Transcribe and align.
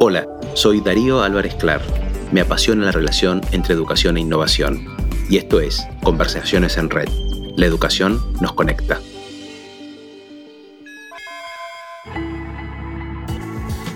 Hola, 0.00 0.28
soy 0.54 0.80
Darío 0.80 1.22
Álvarez 1.24 1.56
Clar. 1.56 1.80
Me 2.30 2.40
apasiona 2.40 2.84
la 2.84 2.92
relación 2.92 3.40
entre 3.50 3.74
educación 3.74 4.16
e 4.16 4.20
innovación. 4.20 4.86
Y 5.28 5.38
esto 5.38 5.60
es 5.60 5.88
Conversaciones 6.04 6.76
en 6.76 6.88
Red. 6.88 7.08
La 7.56 7.66
educación 7.66 8.22
nos 8.40 8.52
conecta. 8.52 9.00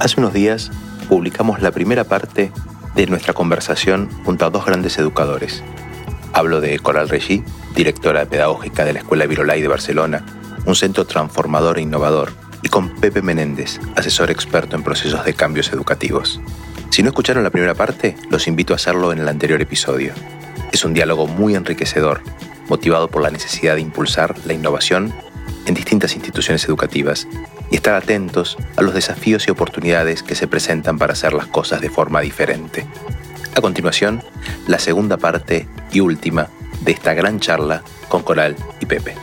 Hace 0.00 0.18
unos 0.18 0.32
días 0.32 0.73
publicamos 1.09 1.62
la 1.62 1.70
primera 1.70 2.03
parte 2.03 2.50
de 2.96 3.07
nuestra 3.07 3.32
conversación 3.32 4.09
junto 4.25 4.45
a 4.45 4.50
dos 4.50 4.66
grandes 4.66 4.98
educadores. 4.98 5.62
Hablo 6.32 6.61
de 6.61 6.80
Coral 6.80 7.11
Regí, 7.11 7.45
directora 7.77 8.27
pedagógica 8.27 8.84
de 8.84 8.95
la 8.95 8.98
Escuela 8.98 9.27
Virolai 9.27 9.62
de 9.62 9.69
Barcelona, 9.69 10.27
un 10.66 10.75
centro 10.75 11.05
transformador 11.05 11.79
e 11.79 11.82
innovador 11.82 12.32
y 12.62 12.68
con 12.68 12.88
Pepe 12.88 13.22
Menéndez, 13.22 13.80
asesor 13.96 14.30
experto 14.30 14.76
en 14.76 14.82
procesos 14.82 15.24
de 15.24 15.34
cambios 15.34 15.72
educativos. 15.72 16.41
Si 16.91 17.02
no 17.02 17.09
escucharon 17.09 17.45
la 17.45 17.50
primera 17.50 17.74
parte, 17.74 18.16
los 18.30 18.46
invito 18.46 18.73
a 18.73 18.77
hacerlo 18.77 19.12
en 19.12 19.18
el 19.18 19.28
anterior 19.28 19.60
episodio. 19.60 20.12
Es 20.73 20.84
un 20.84 20.95
diálogo 20.95 21.27
muy 21.27 21.54
enriquecedor, 21.54 22.20
motivado 22.68 23.09
por 23.09 23.23
la 23.23 23.30
necesidad 23.30 23.74
de 23.74 23.80
impulsar 23.80 24.34
la 24.45 24.52
innovación 24.52 25.12
en 25.66 25.74
distintas 25.74 26.14
instituciones 26.14 26.64
educativas 26.64 27.27
y 27.70 27.77
estar 27.77 27.95
atentos 27.95 28.56
a 28.76 28.82
los 28.82 28.95
desafíos 28.95 29.46
y 29.48 29.51
oportunidades 29.51 30.23
que 30.23 30.34
se 30.34 30.46
presentan 30.46 30.98
para 30.98 31.15
hacer 31.15 31.32
las 31.32 31.46
cosas 31.46 31.80
de 31.80 31.90
forma 31.90 32.20
diferente. 32.20 32.87
A 33.54 33.60
continuación, 33.60 34.23
la 34.66 34.79
segunda 34.79 35.16
parte 35.16 35.66
y 35.92 36.01
última 36.01 36.48
de 36.82 36.92
esta 36.92 37.15
gran 37.15 37.40
charla 37.40 37.82
con 38.09 38.23
Coral 38.23 38.56
y 38.80 38.87
Pepe. 38.87 39.15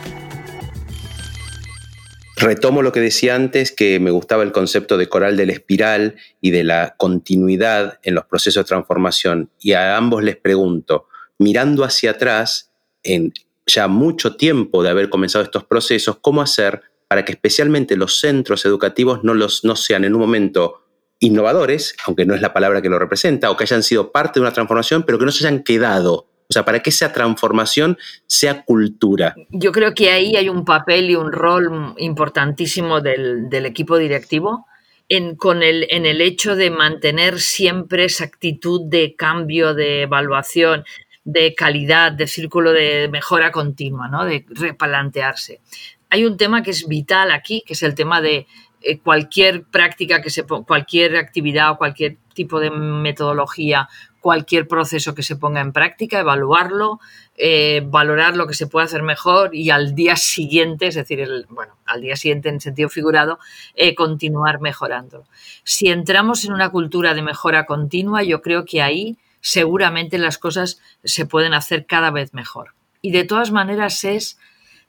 Retomo 2.39 2.81
lo 2.81 2.93
que 2.93 3.01
decía 3.01 3.35
antes, 3.35 3.73
que 3.73 3.99
me 3.99 4.11
gustaba 4.11 4.43
el 4.43 4.53
concepto 4.53 4.97
de 4.97 5.09
coral 5.09 5.35
de 5.35 5.45
la 5.45 5.51
espiral 5.51 6.15
y 6.39 6.51
de 6.51 6.63
la 6.63 6.95
continuidad 6.97 7.99
en 8.01 8.15
los 8.15 8.23
procesos 8.25 8.63
de 8.63 8.67
transformación. 8.69 9.49
Y 9.59 9.73
a 9.73 9.97
ambos 9.97 10.23
les 10.23 10.37
pregunto, 10.37 11.07
mirando 11.37 11.83
hacia 11.83 12.11
atrás, 12.11 12.71
en 13.03 13.33
ya 13.65 13.89
mucho 13.89 14.37
tiempo 14.37 14.83
de 14.83 14.89
haber 14.89 15.09
comenzado 15.09 15.43
estos 15.43 15.65
procesos, 15.65 16.17
¿cómo 16.21 16.41
hacer 16.41 16.81
para 17.09 17.25
que 17.25 17.33
especialmente 17.33 17.97
los 17.97 18.21
centros 18.21 18.65
educativos 18.65 19.21
no, 19.21 19.33
los, 19.33 19.65
no 19.65 19.75
sean 19.75 20.05
en 20.05 20.13
un 20.13 20.21
momento 20.21 20.85
innovadores, 21.19 21.93
aunque 22.05 22.25
no 22.25 22.35
es 22.35 22.41
la 22.41 22.53
palabra 22.53 22.81
que 22.81 22.87
lo 22.87 22.99
representa, 22.99 23.51
o 23.51 23.57
que 23.57 23.65
hayan 23.65 23.83
sido 23.83 24.13
parte 24.13 24.39
de 24.39 24.45
una 24.45 24.53
transformación, 24.53 25.03
pero 25.03 25.19
que 25.19 25.25
no 25.25 25.31
se 25.33 25.45
hayan 25.45 25.63
quedado 25.63 26.29
o 26.49 26.53
sea, 26.53 26.65
para 26.65 26.79
que 26.79 26.89
esa 26.89 27.13
transformación 27.13 27.97
sea 28.25 28.63
cultura. 28.63 29.35
Yo 29.49 29.71
creo 29.71 29.93
que 29.93 30.09
ahí 30.09 30.35
hay 30.35 30.49
un 30.49 30.65
papel 30.65 31.11
y 31.11 31.15
un 31.15 31.31
rol 31.31 31.93
importantísimo 31.97 33.01
del, 33.01 33.47
equipo 33.51 33.97
directivo 33.97 34.65
en, 35.09 35.35
con 35.35 35.61
el, 35.61 35.85
en 35.91 36.07
el 36.07 36.21
hecho 36.21 36.55
de 36.55 36.71
mantener 36.71 37.39
siempre 37.39 38.05
esa 38.05 38.23
actitud 38.23 38.81
de 38.89 39.15
cambio, 39.15 39.75
de 39.75 40.01
evaluación, 40.03 40.85
de 41.23 41.53
calidad, 41.53 42.11
de 42.13 42.25
círculo 42.25 42.71
de 42.71 43.09
mejora 43.11 43.51
continua, 43.51 44.07
¿no? 44.07 44.25
de 44.25 44.43
replantearse. 44.49 45.61
Hay 46.09 46.25
un 46.25 46.35
tema 46.35 46.63
que 46.63 46.71
es 46.71 46.87
vital 46.87 47.29
aquí, 47.29 47.63
que 47.63 47.73
es 47.73 47.83
el 47.83 47.93
tema 47.93 48.21
de 48.21 48.47
eh, 48.81 48.97
cualquier 48.97 49.65
práctica 49.65 50.21
que 50.23 50.31
se 50.31 50.43
cualquier 50.43 51.15
actividad 51.17 51.71
o 51.71 51.77
cualquier 51.77 52.17
tipo 52.33 52.59
de 52.59 52.71
metodología 52.71 53.87
cualquier 54.19 54.67
proceso 54.67 55.15
que 55.15 55.23
se 55.23 55.35
ponga 55.35 55.61
en 55.61 55.71
práctica, 55.71 56.19
evaluarlo, 56.19 56.99
eh, 57.35 57.81
valorar 57.85 58.35
lo 58.35 58.47
que 58.47 58.53
se 58.53 58.67
puede 58.67 58.85
hacer 58.85 59.01
mejor 59.01 59.55
y 59.55 59.69
al 59.69 59.95
día 59.95 60.15
siguiente, 60.15 60.87
es 60.87 60.95
decir, 60.95 61.19
el, 61.21 61.45
bueno, 61.49 61.75
al 61.85 62.01
día 62.01 62.15
siguiente 62.15 62.49
en 62.49 62.59
sentido 62.59 62.89
figurado, 62.89 63.39
eh, 63.75 63.95
continuar 63.95 64.59
mejorando. 64.59 65.25
Si 65.63 65.87
entramos 65.87 66.45
en 66.45 66.53
una 66.53 66.69
cultura 66.69 67.13
de 67.13 67.21
mejora 67.21 67.65
continua, 67.65 68.23
yo 68.23 68.41
creo 68.41 68.65
que 68.65 68.81
ahí 68.81 69.17
seguramente 69.41 70.17
las 70.17 70.37
cosas 70.37 70.81
se 71.03 71.25
pueden 71.25 71.53
hacer 71.53 71.85
cada 71.85 72.11
vez 72.11 72.33
mejor. 72.33 72.73
Y 73.01 73.11
de 73.11 73.23
todas 73.23 73.51
maneras 73.51 74.03
es 74.03 74.37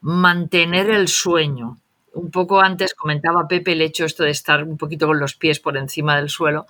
mantener 0.00 0.90
el 0.90 1.08
sueño. 1.08 1.78
Un 2.12 2.32
poco 2.32 2.60
antes 2.60 2.94
comentaba 2.94 3.46
Pepe 3.46 3.72
el 3.72 3.82
hecho 3.82 4.04
esto 4.04 4.24
de 4.24 4.30
estar 4.30 4.64
un 4.64 4.76
poquito 4.76 5.06
con 5.06 5.20
los 5.20 5.36
pies 5.36 5.60
por 5.60 5.76
encima 5.76 6.16
del 6.16 6.28
suelo 6.28 6.66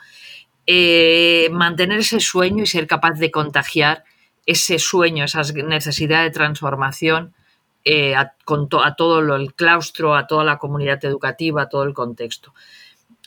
eh, 0.67 1.49
mantener 1.53 2.01
ese 2.01 2.21
sueño 2.21 2.63
y 2.63 2.67
ser 2.67 2.87
capaz 2.87 3.19
de 3.19 3.31
contagiar 3.31 4.05
ese 4.47 4.79
sueño, 4.79 5.25
esa 5.25 5.43
necesidad 5.65 6.23
de 6.23 6.31
transformación 6.31 7.35
eh, 7.85 8.15
a, 8.15 8.35
todo 8.97 9.37
el 9.37 9.55
claustro, 9.55 10.15
a 10.15 10.27
toda 10.27 10.45
la 10.45 10.59
comunidad 10.59 11.05
educativa, 11.05 11.63
a 11.63 11.69
todo 11.69 11.85
el 11.85 11.95
contexto. 11.95 12.53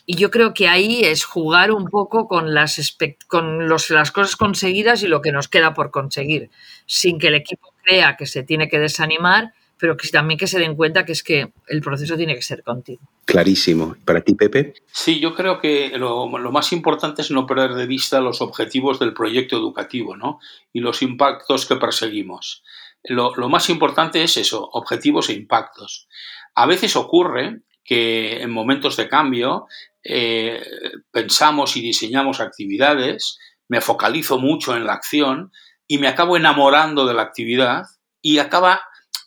Y 0.06 0.16
yo 0.16 0.30
creo 0.30 0.52
que 0.52 0.68
ahí 0.68 1.02
es 1.02 1.24
jugar 1.24 1.72
un 1.72 1.86
poco 1.88 2.28
con, 2.28 2.52
las, 2.52 2.96
con 3.26 3.68
las 3.68 4.12
cosas 4.12 4.36
conseguidas 4.36 5.02
y 5.02 5.08
lo 5.08 5.22
que 5.22 5.32
nos 5.32 5.48
queda 5.48 5.72
por 5.72 5.90
conseguir, 5.90 6.50
sin 6.86 7.18
que 7.18 7.28
el 7.28 7.34
equipo 7.34 7.72
crea 7.82 8.16
que 8.16 8.26
se 8.26 8.42
tiene 8.42 8.68
que 8.68 8.78
desanimar 8.78 9.54
pero 9.78 9.96
que 9.96 10.08
también 10.08 10.38
que 10.38 10.46
se 10.46 10.58
den 10.58 10.76
cuenta 10.76 11.04
que 11.04 11.12
es 11.12 11.22
que 11.22 11.52
el 11.66 11.80
proceso 11.80 12.16
tiene 12.16 12.34
que 12.34 12.42
ser 12.42 12.62
continuo. 12.62 13.08
Clarísimo. 13.24 13.96
¿Para 14.04 14.20
ti, 14.20 14.34
Pepe? 14.34 14.74
Sí, 14.92 15.20
yo 15.20 15.34
creo 15.34 15.58
que 15.58 15.96
lo, 15.98 16.28
más 16.28 16.72
importante 16.72 17.22
es 17.22 17.30
no 17.30 17.46
perder 17.46 17.74
de 17.74 17.86
vista 17.86 18.20
los 18.20 18.40
objetivos 18.40 18.98
del 18.98 19.14
proyecto 19.14 19.56
educativo 19.56 20.16
¿no? 20.16 20.38
y 20.72 20.80
los 20.80 21.02
impactos 21.02 21.66
que 21.66 21.76
perseguimos. 21.76 22.62
Lo, 23.02 23.32
más 23.48 23.68
importante 23.68 24.22
es 24.22 24.36
eso, 24.36 24.68
objetivos 24.72 25.28
e 25.28 25.34
impactos. 25.34 26.08
A 26.54 26.66
veces 26.66 26.96
ocurre 26.96 27.60
que 27.84 28.40
en 28.42 28.50
momentos 28.50 28.96
de 28.96 29.08
cambio 29.08 29.66
eh, 30.02 30.62
pensamos 31.10 31.76
y 31.76 31.82
diseñamos 31.82 32.40
actividades, 32.40 33.38
me 33.68 33.80
focalizo 33.80 34.38
mucho 34.38 34.74
en 34.76 34.86
la 34.86 34.94
acción 34.94 35.52
y 35.86 35.98
me 35.98 36.08
acabo 36.08 36.36
enamorando 36.36 37.06
de 37.06 37.14
la 37.14 37.22
actividad 37.22 37.84
y 38.22 38.38
acaba 38.38 38.80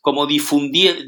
como 0.08 0.26
difundiendo, 0.26 1.04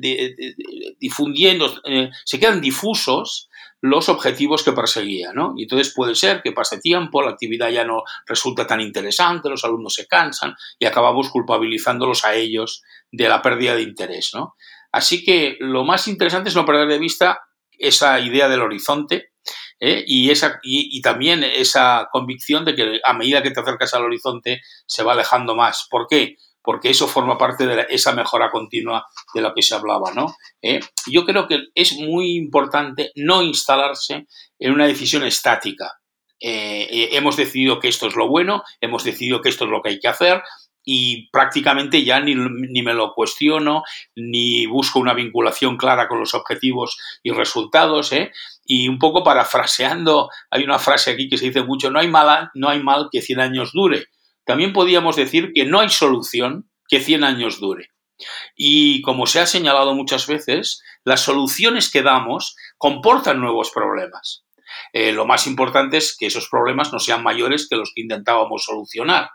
difundiendo 1.00 1.74
eh, 1.86 2.10
se 2.26 2.38
quedan 2.38 2.60
difusos 2.60 3.48
los 3.80 4.10
objetivos 4.10 4.62
que 4.62 4.74
perseguía, 4.74 5.32
¿no? 5.34 5.54
Y 5.56 5.64
entonces 5.64 5.94
puede 5.96 6.16
ser 6.16 6.42
que 6.42 6.52
pase 6.52 6.82
tiempo, 6.82 7.22
la 7.22 7.30
actividad 7.30 7.70
ya 7.70 7.86
no 7.86 8.04
resulta 8.26 8.68
tan 8.68 8.82
interesante, 8.82 9.48
los 9.48 9.64
alumnos 9.64 9.94
se 9.94 10.06
cansan 10.06 10.54
y 10.78 10.86
acabamos 10.86 11.30
culpabilizándolos 11.30 12.26
a 12.26 12.36
ellos 12.36 12.84
de 13.10 13.30
la 13.30 13.42
pérdida 13.42 13.74
de 13.74 13.84
interés, 13.84 14.32
¿no? 14.34 14.58
Así 14.92 15.24
que 15.24 15.56
lo 15.62 15.86
más 15.86 16.10
interesante 16.10 16.50
es 16.50 16.56
no 16.58 16.66
perder 16.66 16.90
de 16.90 17.00
vista 17.00 17.40
esa 17.78 18.20
idea 18.20 18.50
del 18.50 18.64
horizonte 18.64 19.32
¿eh? 19.80 20.04
y, 20.06 20.30
esa, 20.30 20.60
y, 20.62 21.02
también 21.02 21.46
esa 21.46 22.10
convicción 22.12 22.66
de 22.66 22.76
que 22.76 23.00
a 23.02 23.14
medida 23.14 23.42
que 23.42 23.52
te 23.52 23.62
acercas 23.62 23.94
al 23.94 24.04
horizonte 24.04 24.60
se 24.86 25.04
va 25.04 25.14
alejando 25.14 25.56
más. 25.56 25.88
¿Por 25.90 26.08
qué? 26.10 26.36
Porque 26.70 26.92
eso 26.92 27.08
forma 27.08 27.36
parte 27.36 27.66
de 27.66 27.88
esa 27.90 28.14
mejora 28.14 28.52
continua 28.52 29.08
de 29.34 29.42
la 29.42 29.56
que 29.56 29.64
se 29.64 29.74
hablaba, 29.74 30.14
¿no? 30.14 30.36
Eh, 30.62 30.80
yo 31.08 31.26
creo 31.26 31.48
que 31.48 31.70
es 31.74 31.94
muy 31.94 32.36
importante 32.36 33.12
no 33.16 33.42
instalarse 33.42 34.28
en 34.60 34.74
una 34.74 34.86
decisión 34.86 35.24
estática. 35.24 36.00
Eh, 36.40 36.88
eh, 36.92 37.10
hemos 37.14 37.38
decidido 37.38 37.80
que 37.80 37.88
esto 37.88 38.06
es 38.06 38.16
lo 38.16 38.28
bueno, 38.28 38.62
hemos 38.82 39.04
decidido 39.04 39.42
que 39.42 39.50
esto 39.50 39.66
es 39.66 39.72
lo 39.72 39.82
que 39.82 39.90
hay 39.90 40.00
que 40.00 40.10
hacer 40.10 40.44
y 40.86 41.28
prácticamente 41.32 42.04
ya 42.04 42.20
ni, 42.20 42.36
ni, 42.36 42.84
me 42.84 42.94
lo 42.94 43.16
cuestiono, 43.16 43.82
ni 44.16 44.68
busco 44.68 45.00
una 45.00 45.16
vinculación 45.16 45.76
clara 45.76 46.08
con 46.08 46.20
los 46.20 46.36
objetivos 46.36 47.00
y 47.24 47.32
resultados. 47.32 48.12
Y 48.64 48.88
un 48.90 49.00
poco 49.00 49.24
parafraseando, 49.24 50.30
hay 50.52 50.66
una 50.66 50.78
frase 50.78 51.10
aquí 51.10 51.30
que 51.30 51.40
se 51.40 51.46
dice 51.46 51.64
mucho, 51.64 51.90
no 51.90 52.00
hay, 52.00 52.10
mala, 52.10 52.52
no 52.54 52.70
hay 52.70 52.84
mal 52.84 53.10
que 53.12 53.24
100 53.24 53.40
años 53.40 53.72
dure. 53.74 54.06
También 54.50 54.74
podríamos 54.74 55.16
decir 55.16 55.52
que 55.54 55.64
no 55.64 55.80
hay 55.80 55.90
solución 55.90 56.72
que 56.88 57.00
100 57.00 57.24
años 57.24 57.60
dure. 57.60 57.92
Y 58.56 59.04
como 59.04 59.28
se 59.28 59.40
ha 59.40 59.46
señalado 59.46 59.94
muchas 59.94 60.26
veces, 60.26 60.82
las 61.04 61.22
soluciones 61.22 61.92
que 61.92 62.02
damos 62.02 62.56
comportan 62.80 63.42
nuevos 63.42 63.70
problemas. 63.70 64.46
Eh, 64.92 65.12
lo 65.12 65.28
más 65.28 65.46
importante 65.46 65.98
es 65.98 66.18
que 66.18 66.26
esos 66.26 66.50
problemas 66.50 66.92
no 66.92 66.98
sean 66.98 67.22
mayores 67.22 67.68
que 67.70 67.76
los 67.76 67.92
que 67.94 68.02
intentábamos 68.02 68.64
solucionar. 68.64 69.30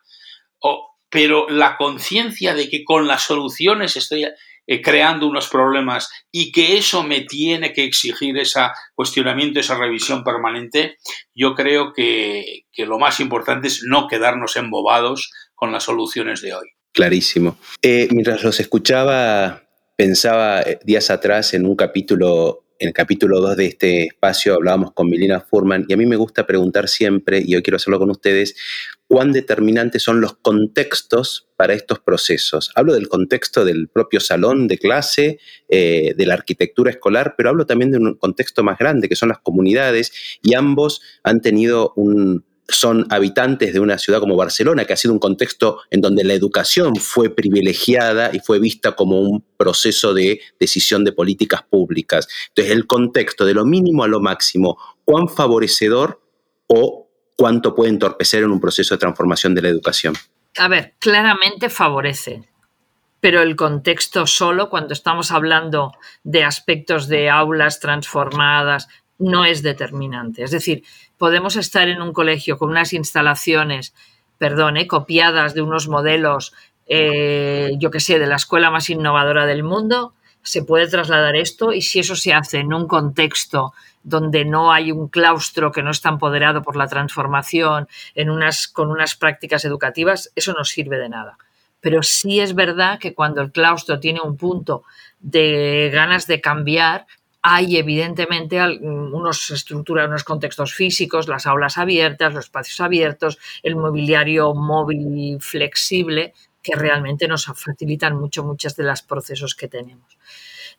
pero 1.09 1.49
la 1.49 1.77
conciencia 1.77 2.53
de 2.53 2.69
que 2.69 2.83
con 2.83 3.07
las 3.07 3.23
soluciones 3.23 3.97
estoy 3.97 4.27
eh, 4.67 4.81
creando 4.81 5.27
unos 5.27 5.49
problemas 5.49 6.09
y 6.33 6.51
que 6.51 6.79
eso 6.79 7.03
me 7.03 7.21
tiene 7.23 7.73
que 7.73 7.85
exigir 7.85 8.39
ese 8.39 8.61
cuestionamiento, 8.95 9.61
esa 9.61 9.77
revisión 9.77 10.25
permanente, 10.25 10.97
yo 11.35 11.55
creo 11.55 11.93
que, 11.93 12.65
lo 12.79 12.99
más 12.99 13.21
importante 13.21 13.69
es 13.69 13.83
no 13.87 14.09
quedarnos 14.09 14.57
embobados 14.57 15.31
con 15.55 15.71
las 15.73 15.85
soluciones 15.85 16.41
de 16.41 16.55
hoy. 16.55 16.69
Clarísimo. 16.93 17.59
Eh, 17.83 18.09
mientras 18.11 18.43
los 18.43 18.59
escuchaba, 18.61 19.65
pensaba 19.97 20.63
eh, 20.63 20.79
días 20.85 21.11
atrás 21.11 21.55
en 21.55 21.67
un 21.67 21.77
capítulo 21.77 22.64
en 22.79 22.89
el 22.89 22.95
capítulo 22.95 23.41
2 23.41 23.57
de 23.57 23.67
este 23.67 24.05
espacio 24.05 24.55
hablábamos 24.55 24.93
con 24.93 25.09
Milena 25.09 25.41
Furman 25.41 25.85
y 25.89 25.93
a 25.93 25.97
mí 25.97 26.07
me 26.07 26.17
gusta 26.17 26.47
preguntar 26.47 26.89
siempre, 26.89 27.43
y 27.45 27.55
hoy 27.55 27.63
quiero 27.63 27.77
hacerlo 27.77 27.99
con 27.99 28.11
ustedes, 28.11 28.57
cuán 29.07 29.33
determinantes 29.33 30.03
son 30.03 30.21
los 30.21 30.37
contextos 30.37 31.49
para 31.57 31.75
estos 31.75 32.01
procesos. 32.01 32.71
Hablo 32.75 32.95
del 32.95 33.09
contexto 33.09 33.65
del 33.65 33.89
propio 33.89 34.21
salón 34.21 34.67
de 34.67 34.79
clase, 34.79 35.39
eh, 35.69 36.15
de 36.17 36.27
la 36.27 36.35
arquitectura 36.35 36.91
escolar, 36.91 37.35
pero 37.37 37.51
hablo 37.51 37.67
también 37.67 37.93
de 37.93 37.99
un 37.99 38.15
contexto 38.15 38.65
más 38.65 38.79
grande, 38.79 39.09
que 39.09 39.17
son 39.17 39.29
las 39.29 39.39
comunidades, 39.39 40.13
y 40.43 40.55
ambos 40.55 41.01
han 41.23 41.41
tenido 41.41 41.93
un, 41.97 42.45
son 42.69 43.07
habitantes 43.11 43.73
de 43.73 43.81
una 43.81 43.99
ciudad 43.99 44.21
como 44.21 44.37
Barcelona, 44.37 44.85
que 44.85 44.93
ha 44.95 44.97
sido 44.97 45.13
un 45.13 45.21
contexto 45.21 45.81
en 45.91 46.01
donde 46.01 46.25
la 46.25 46.35
educación 46.35 46.97
fue 46.97 47.31
privilegiada 47.35 48.31
y 48.33 48.41
fue 48.41 48.59
vista 48.59 48.93
como 48.93 49.21
un 49.21 49.45
proceso 49.57 50.15
de 50.15 50.41
decisión 50.59 51.05
de 51.05 51.13
políticas 51.13 51.63
públicas. 51.63 52.27
Entonces, 52.49 52.75
el 52.75 52.87
contexto 52.87 53.45
de 53.45 53.55
lo 53.55 53.65
mínimo 53.65 54.05
a 54.05 54.09
lo 54.09 54.21
máximo, 54.21 54.79
cuán 55.05 55.29
favorecedor 55.29 56.23
o 56.67 57.09
cuánto 57.37 57.75
puede 57.75 57.91
entorpecer 57.91 58.43
en 58.43 58.51
un 58.51 58.61
proceso 58.61 58.95
de 58.95 58.99
transformación 58.99 59.55
de 59.55 59.63
la 59.63 59.69
educación. 59.69 60.15
A 60.57 60.69
ver, 60.69 60.95
claramente 60.99 61.69
favorece, 61.69 62.49
pero 63.21 63.43
el 63.43 63.57
contexto 63.57 64.27
solo, 64.27 64.71
cuando 64.71 64.93
estamos 64.93 65.33
hablando 65.33 65.93
de 66.23 66.45
aspectos 66.45 67.09
de 67.09 67.29
aulas 67.29 67.81
transformadas, 67.81 68.89
no 69.19 69.45
es 69.45 69.63
determinante. 69.63 70.43
Es 70.43 70.51
decir, 70.51 70.85
podemos 71.19 71.57
estar 71.57 71.89
en 71.89 72.03
un 72.03 72.13
colegio 72.13 72.59
con 72.59 72.71
unas 72.71 72.93
instalaciones, 72.93 73.95
perdón, 74.39 74.77
eh, 74.77 74.87
copiadas 74.87 75.55
de 75.55 75.63
unos 75.63 75.89
modelos, 75.89 76.53
eh, 76.87 77.73
yo 77.79 77.91
que 77.91 78.01
sé, 78.01 78.19
de 78.19 78.27
la 78.27 78.37
escuela 78.37 78.71
más 78.71 78.91
innovadora 78.91 79.47
del 79.47 79.63
mundo, 79.63 80.15
se 80.43 80.63
puede 80.63 80.87
trasladar 80.89 81.37
esto 81.37 81.73
y 81.73 81.81
si 81.81 82.01
eso 82.01 82.15
se 82.15 82.35
hace 82.35 82.59
en 82.59 82.73
un 82.75 82.87
contexto 82.87 83.73
donde 84.03 84.45
no 84.45 84.73
hay 84.73 84.93
un 84.93 85.09
claustro 85.09 85.73
que 85.73 85.83
no 85.83 85.91
está 85.91 86.11
empoderado 86.11 86.63
por 86.63 86.77
la 86.77 86.87
transformación 86.87 87.89
en 88.15 88.31
unas, 88.31 88.69
con 88.69 88.91
unas 88.91 89.17
prácticas 89.17 89.65
educativas, 89.65 90.31
eso 90.37 90.53
no 90.53 90.65
sirve 90.65 90.99
de 90.99 91.09
nada. 91.09 91.39
Pero 91.81 92.03
sí 92.03 92.41
es 92.41 92.55
verdad 92.55 92.99
que 92.99 93.15
cuando 93.15 93.41
el 93.41 93.51
claustro 93.51 93.99
tiene 94.01 94.21
un 94.21 94.37
punto 94.37 94.85
de 95.21 95.91
ganas 95.93 96.27
de 96.27 96.43
cambiar, 96.43 97.07
hay 97.47 97.77
evidentemente 97.77 98.59
unos 98.81 99.51
estructuras, 99.51 100.09
unos 100.09 100.25
contextos 100.25 100.73
físicos, 100.73 101.29
las 101.29 101.47
aulas 101.47 101.77
abiertas, 101.77 102.33
los 102.33 102.47
espacios 102.47 102.81
abiertos, 102.81 103.39
el 103.63 103.77
mobiliario 103.77 104.55
móvil 104.55 105.37
flexible 105.43 106.33
que 106.63 106.75
realmente 106.75 107.29
nos 107.29 107.45
facilitan 107.45 108.17
mucho 108.17 108.45
muchos 108.45 108.75
de 108.77 108.85
los 108.85 109.03
procesos 109.03 109.55
que 109.55 109.69
tenemos. 109.69 110.17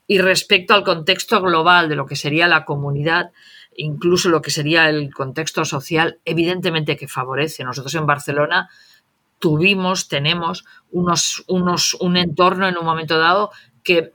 Y 0.08 0.18
respecto 0.18 0.74
al 0.74 0.84
contexto 0.84 1.40
global 1.40 1.88
de 1.88 1.96
lo 1.96 2.08
que 2.08 2.16
sería 2.16 2.48
la 2.48 2.66
comunidad, 2.66 3.32
incluso 3.76 4.30
lo 4.30 4.42
que 4.42 4.50
sería 4.50 4.90
el 4.90 5.14
contexto 5.14 5.66
social, 5.66 6.20
evidentemente 6.26 6.98
que 6.98 7.08
favorece. 7.08 7.64
Nosotros 7.64 7.94
en 7.94 8.08
Barcelona 8.08 8.70
tuvimos, 9.38 10.08
tenemos 10.08 10.66
unos, 10.90 11.44
unos, 11.48 11.94
un 12.00 12.18
entorno 12.18 12.68
en 12.68 12.76
un 12.76 12.86
momento 12.86 13.20
dado 13.20 13.52
que 13.84 14.14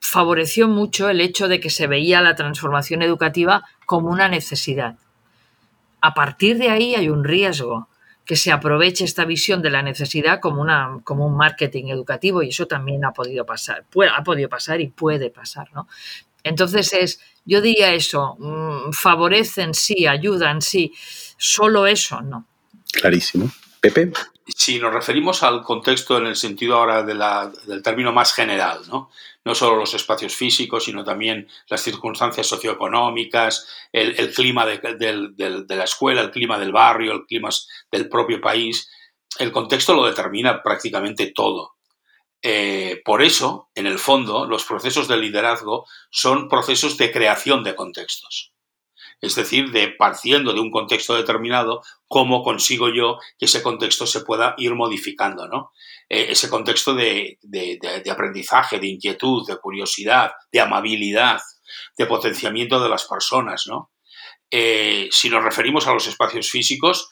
favoreció 0.00 0.68
mucho 0.68 1.08
el 1.08 1.20
hecho 1.20 1.48
de 1.48 1.60
que 1.60 1.70
se 1.70 1.86
veía 1.86 2.20
la 2.22 2.34
transformación 2.34 3.02
educativa 3.02 3.64
como 3.86 4.08
una 4.10 4.28
necesidad. 4.28 4.96
A 6.00 6.14
partir 6.14 6.58
de 6.58 6.70
ahí 6.70 6.94
hay 6.94 7.08
un 7.08 7.24
riesgo 7.24 7.88
que 8.24 8.36
se 8.36 8.52
aproveche 8.52 9.04
esta 9.04 9.24
visión 9.24 9.62
de 9.62 9.70
la 9.70 9.82
necesidad 9.82 10.38
como, 10.40 10.60
una, 10.60 11.00
como 11.02 11.26
un 11.26 11.36
marketing 11.36 11.86
educativo 11.86 12.42
y 12.42 12.50
eso 12.50 12.66
también 12.66 13.04
ha 13.04 13.12
podido 13.12 13.46
pasar, 13.46 13.86
ha 14.14 14.22
podido 14.22 14.50
pasar 14.50 14.80
y 14.80 14.88
puede 14.88 15.30
pasar, 15.30 15.72
¿no? 15.72 15.88
Entonces 16.44 16.92
es, 16.92 17.20
yo 17.44 17.60
diría 17.60 17.94
eso, 17.94 18.36
mm, 18.38 18.92
favorecen 18.92 19.74
sí, 19.74 20.06
ayudan 20.06 20.60
sí, 20.60 20.92
solo 21.38 21.86
eso 21.86 22.20
no. 22.20 22.46
Clarísimo. 22.92 23.50
Pepe. 23.80 24.12
Si 24.46 24.78
nos 24.78 24.92
referimos 24.92 25.42
al 25.42 25.62
contexto 25.62 26.16
en 26.16 26.26
el 26.26 26.36
sentido 26.36 26.76
ahora 26.76 27.02
del 27.02 27.82
término 27.82 28.12
más 28.12 28.32
general, 28.32 28.80
¿no? 28.88 29.10
no 29.44 29.54
solo 29.54 29.76
los 29.76 29.94
espacios 29.94 30.34
físicos, 30.34 30.84
sino 30.84 31.04
también 31.04 31.48
las 31.68 31.82
circunstancias 31.82 32.46
socioeconómicas, 32.46 33.66
el, 33.92 34.32
clima 34.32 34.66
de, 34.66 35.66
la 35.68 35.84
escuela, 35.84 36.20
el 36.20 36.30
clima 36.30 36.58
del 36.58 36.72
barrio, 36.72 37.12
el 37.12 37.26
clima 37.26 37.50
del 37.90 38.08
propio 38.08 38.40
país. 38.40 38.90
El 39.38 39.52
contexto 39.52 39.94
lo 39.94 40.06
determina 40.06 40.62
prácticamente 40.62 41.32
todo. 41.34 41.74
Eh, 42.42 43.00
por 43.04 43.22
eso, 43.22 43.70
en 43.74 43.86
el 43.86 43.98
fondo, 43.98 44.46
los 44.46 44.64
procesos 44.64 45.08
de 45.08 45.16
liderazgo 45.16 45.86
son 46.10 46.48
procesos 46.48 46.96
de 46.96 47.10
creación 47.10 47.64
de 47.64 47.74
contextos 47.74 48.52
es 49.20 49.34
decir, 49.34 49.70
de 49.70 49.88
partiendo 49.88 50.52
de 50.52 50.60
un 50.60 50.70
contexto 50.70 51.14
determinado, 51.14 51.82
cómo 52.06 52.42
consigo 52.42 52.88
yo 52.88 53.18
que 53.38 53.46
ese 53.46 53.62
contexto 53.62 54.06
se 54.06 54.20
pueda 54.20 54.54
ir 54.58 54.74
modificando, 54.74 55.48
¿no? 55.48 55.72
Eh, 56.08 56.28
ese 56.30 56.48
contexto 56.48 56.94
de, 56.94 57.38
aprendizaje, 58.10 58.78
de 58.78 58.86
inquietud, 58.86 59.46
de 59.46 59.58
curiosidad, 59.58 60.32
de 60.52 60.60
amabilidad, 60.60 61.40
de 61.96 62.06
potenciamiento 62.06 62.80
de 62.80 62.88
las 62.88 63.06
personas, 63.06 63.64
¿no? 63.66 63.90
Eh, 64.50 65.08
si 65.10 65.28
nos 65.28 65.44
referimos 65.44 65.86
a 65.86 65.92
los 65.92 66.06
espacios 66.06 66.48
físicos, 66.48 67.10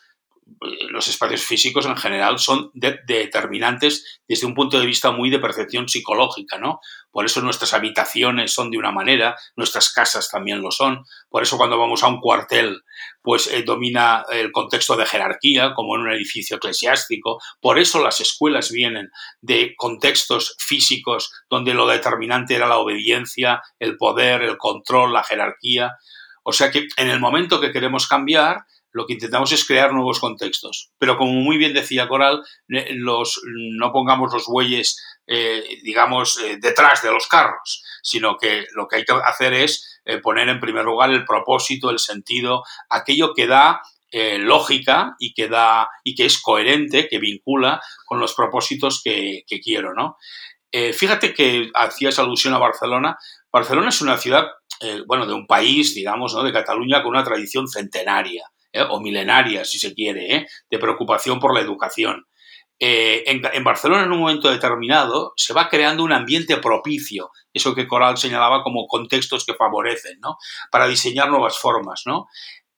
los 0.90 1.08
espacios 1.08 1.42
físicos 1.42 1.86
en 1.86 1.96
general 1.96 2.38
son 2.38 2.70
determinantes 2.72 4.20
desde 4.28 4.46
un 4.46 4.54
punto 4.54 4.78
de 4.78 4.86
vista 4.86 5.10
muy 5.10 5.28
de 5.28 5.40
percepción 5.40 5.88
psicológica, 5.88 6.58
¿no? 6.58 6.80
Por 7.10 7.24
eso 7.24 7.40
nuestras 7.40 7.74
habitaciones 7.74 8.52
son 8.52 8.70
de 8.70 8.78
una 8.78 8.92
manera, 8.92 9.36
nuestras 9.56 9.92
casas 9.92 10.30
también 10.30 10.62
lo 10.62 10.70
son. 10.70 11.04
Por 11.28 11.42
eso 11.42 11.56
cuando 11.56 11.78
vamos 11.78 12.02
a 12.02 12.08
un 12.08 12.20
cuartel, 12.20 12.82
pues 13.22 13.48
eh, 13.48 13.64
domina 13.64 14.24
el 14.30 14.52
contexto 14.52 14.96
de 14.96 15.06
jerarquía, 15.06 15.74
como 15.74 15.96
en 15.96 16.02
un 16.02 16.12
edificio 16.12 16.58
eclesiástico. 16.58 17.40
Por 17.60 17.78
eso 17.78 18.02
las 18.02 18.20
escuelas 18.20 18.70
vienen 18.70 19.10
de 19.40 19.74
contextos 19.76 20.56
físicos 20.58 21.32
donde 21.50 21.74
lo 21.74 21.86
determinante 21.86 22.54
era 22.54 22.68
la 22.68 22.78
obediencia, 22.78 23.62
el 23.78 23.96
poder, 23.96 24.42
el 24.42 24.58
control, 24.58 25.12
la 25.12 25.24
jerarquía. 25.24 25.96
O 26.44 26.52
sea 26.52 26.70
que 26.70 26.86
en 26.96 27.08
el 27.08 27.18
momento 27.18 27.60
que 27.60 27.72
queremos 27.72 28.06
cambiar, 28.06 28.64
lo 28.96 29.06
que 29.06 29.12
intentamos 29.12 29.52
es 29.52 29.66
crear 29.66 29.92
nuevos 29.92 30.20
contextos. 30.20 30.90
Pero 30.98 31.18
como 31.18 31.32
muy 31.32 31.58
bien 31.58 31.74
decía 31.74 32.08
Coral, 32.08 32.42
los, 32.66 33.42
no 33.44 33.92
pongamos 33.92 34.32
los 34.32 34.46
bueyes, 34.46 34.96
eh, 35.26 35.80
digamos, 35.82 36.38
eh, 36.38 36.56
detrás 36.58 37.02
de 37.02 37.10
los 37.10 37.26
carros, 37.26 37.84
sino 38.02 38.38
que 38.38 38.64
lo 38.74 38.88
que 38.88 38.96
hay 38.96 39.04
que 39.04 39.12
hacer 39.12 39.52
es 39.52 40.00
eh, 40.06 40.16
poner 40.16 40.48
en 40.48 40.60
primer 40.60 40.86
lugar 40.86 41.10
el 41.10 41.26
propósito, 41.26 41.90
el 41.90 41.98
sentido, 41.98 42.62
aquello 42.88 43.34
que 43.34 43.46
da 43.46 43.82
lógica 44.38 45.14
y 45.18 45.34
que 45.34 45.46
da 45.46 45.90
y 46.02 46.14
que 46.14 46.24
es 46.24 46.40
coherente, 46.40 47.06
que 47.06 47.18
vincula 47.18 47.82
con 48.06 48.18
los 48.18 48.32
propósitos 48.32 49.02
que, 49.04 49.44
quiero, 49.62 49.92
¿no? 49.92 50.16
fíjate 50.72 51.34
que 51.34 51.70
hacías 51.74 52.18
alusión 52.18 52.54
a 52.54 52.58
Barcelona. 52.58 53.18
Barcelona 53.52 53.90
es 53.90 54.00
una 54.00 54.16
ciudad, 54.16 54.46
bueno, 55.06 55.26
de 55.26 55.34
un 55.34 55.46
país, 55.46 55.94
digamos, 55.94 56.32
¿no? 56.32 56.44
de 56.44 56.52
Cataluña 56.52 57.02
con 57.02 57.10
una 57.10 57.24
tradición 57.24 57.68
centenaria. 57.68 58.44
¿Eh? 58.76 58.86
o 58.88 59.00
milenaria, 59.00 59.64
si 59.64 59.78
se 59.78 59.94
quiere, 59.94 60.34
¿eh? 60.34 60.46
de 60.70 60.78
preocupación 60.78 61.40
por 61.40 61.54
la 61.54 61.60
educación. 61.60 62.26
Eh, 62.78 63.24
en, 63.26 63.64
Barcelona, 63.64 64.04
en 64.04 64.12
un 64.12 64.20
momento 64.20 64.50
determinado, 64.50 65.32
se 65.36 65.54
va 65.54 65.68
creando 65.70 66.04
un 66.04 66.12
ambiente 66.12 66.58
propicio, 66.58 67.30
eso 67.54 67.74
que 67.74 67.86
Coral 67.86 68.18
señalaba 68.18 68.62
como 68.62 68.86
contextos 68.86 69.46
que 69.46 69.54
favorecen, 69.54 70.18
¿no? 70.20 70.36
Para 70.70 70.86
diseñar 70.86 71.30
nuevas 71.30 71.58
formas, 71.58 72.02
¿no? 72.04 72.26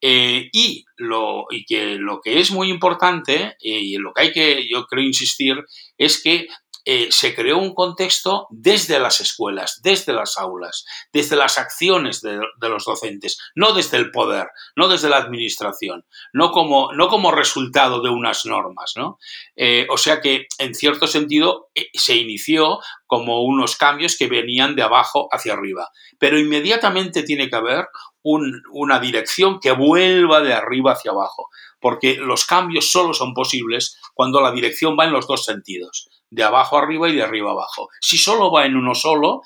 y, 0.01 0.85
lo, 0.97 1.47
y 1.51 1.65
que 1.65 1.97
lo 1.97 2.21
que 2.21 2.39
es 2.39 2.53
muy 2.53 2.71
importante, 2.71 3.57
y 3.59 3.97
en 3.97 4.03
lo 4.05 4.13
que 4.13 4.23
hay 4.23 4.33
que, 4.33 4.69
yo 4.71 4.87
creo, 4.87 5.03
insistir, 5.03 5.57
es 5.97 6.23
que 6.23 6.47
eh, 6.91 7.09
se 7.11 7.35
creó 7.35 7.59
un 7.59 7.75
contexto 7.75 8.47
desde 8.49 8.99
las 8.99 9.21
escuelas, 9.21 9.83
desde 9.83 10.15
las 10.15 10.39
aulas, 10.39 10.87
desde 11.13 11.37
las 11.37 11.59
acciones 11.59 12.23
de, 12.23 12.41
los 12.63 12.87
docentes, 12.87 13.39
no 13.55 13.75
desde 13.75 13.99
el 13.99 14.11
poder, 14.11 14.47
no 14.75 14.89
desde 14.89 15.11
la 15.11 15.19
administración, 15.19 16.07
no 16.33 16.51
como, 16.51 16.91
no 16.95 17.09
como 17.09 17.31
resultado 17.31 18.01
de 18.01 18.09
unas 18.09 18.47
normas. 18.47 18.95
¿no? 18.97 19.19
Eh, 19.55 19.87
o 19.91 19.99
sea 19.99 20.23
que, 20.23 20.47
en 20.57 20.75
cierto 20.75 21.07
sentido, 21.07 21.69
eh, 21.75 21.91
se 21.93 22.17
inició 22.17 22.79
como 23.09 23.43
unos 23.43 23.75
cambios 23.75 24.17
que 24.17 24.29
venían 24.29 24.77
de 24.77 24.83
abajo 24.83 25.29
hacia 25.33 25.55
arriba. 25.55 25.89
Pero 26.19 26.39
inmediatamente 26.39 27.25
tiene 27.25 27.49
que 27.49 27.57
haber 27.57 27.89
una 28.23 29.01
dirección 29.01 29.59
que 29.59 29.73
vuelva 29.73 30.41
de 30.41 30.53
arriba 30.53 30.93
hacia 30.93 31.11
abajo, 31.11 31.49
porque 31.81 32.17
los 32.17 32.45
cambios 32.45 32.93
solo 32.93 33.15
son 33.15 33.33
posibles 33.33 33.99
cuando 34.15 34.41
la 34.41 34.53
dirección 34.53 34.97
va 34.99 35.07
en 35.07 35.13
los 35.13 35.27
dos 35.27 35.45
sentidos 35.45 36.09
de 36.31 36.45
abajo 36.45 36.77
arriba 36.77 37.09
y 37.09 37.17
de 37.17 37.23
arriba 37.23 37.53
abajo. 37.53 37.89
Si 38.01 38.19
solo 38.19 38.53
va 38.53 38.67
en 38.67 38.77
uno 38.77 38.95
solo, 38.95 39.41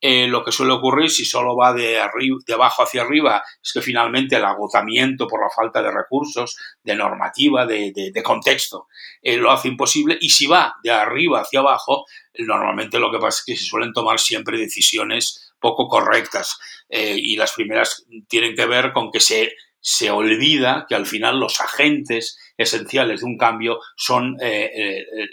eh, 0.00 0.28
lo 0.28 0.44
que 0.44 0.52
suele 0.52 0.72
ocurrir 0.72 1.10
si 1.10 1.24
solo 1.24 1.56
va 1.56 1.72
de, 1.72 2.00
de 2.46 2.54
abajo 2.54 2.84
hacia 2.84 3.02
arriba 3.02 3.42
es 3.60 3.72
que 3.72 3.82
finalmente 3.82 4.36
el 4.36 4.44
agotamiento 4.44 5.26
por 5.26 5.42
la 5.42 5.50
falta 5.50 5.82
de 5.82 5.90
recursos, 5.90 6.56
de 6.84 6.94
normativa, 6.94 7.66
de, 7.66 8.22
contexto, 8.22 8.86
eh, 9.22 9.36
lo 9.36 9.50
hace 9.50 9.66
imposible. 9.68 10.16
Y 10.20 10.30
si 10.30 10.46
va 10.46 10.76
de 10.84 10.92
arriba 10.92 11.40
hacia 11.40 11.60
abajo, 11.60 12.04
normalmente 12.38 13.00
lo 13.00 13.10
que 13.10 13.18
pasa 13.18 13.40
es 13.40 13.44
que 13.44 13.56
se 13.56 13.64
suelen 13.64 13.92
tomar 13.92 14.20
siempre 14.20 14.56
decisiones 14.56 15.52
poco 15.58 15.88
correctas. 15.88 16.58
Eh, 16.88 17.16
y 17.18 17.36
las 17.36 17.52
primeras 17.52 18.06
tienen 18.28 18.54
que 18.54 18.66
ver 18.66 18.92
con 18.92 19.10
que 19.10 19.18
se, 19.18 19.52
se 19.80 20.12
olvida 20.12 20.86
que 20.88 20.94
al 20.94 21.06
final 21.06 21.40
los 21.40 21.60
agentes 21.60 22.38
esenciales 22.56 23.20
de 23.20 23.26
un 23.26 23.36
cambio 23.36 23.80
son 23.96 24.36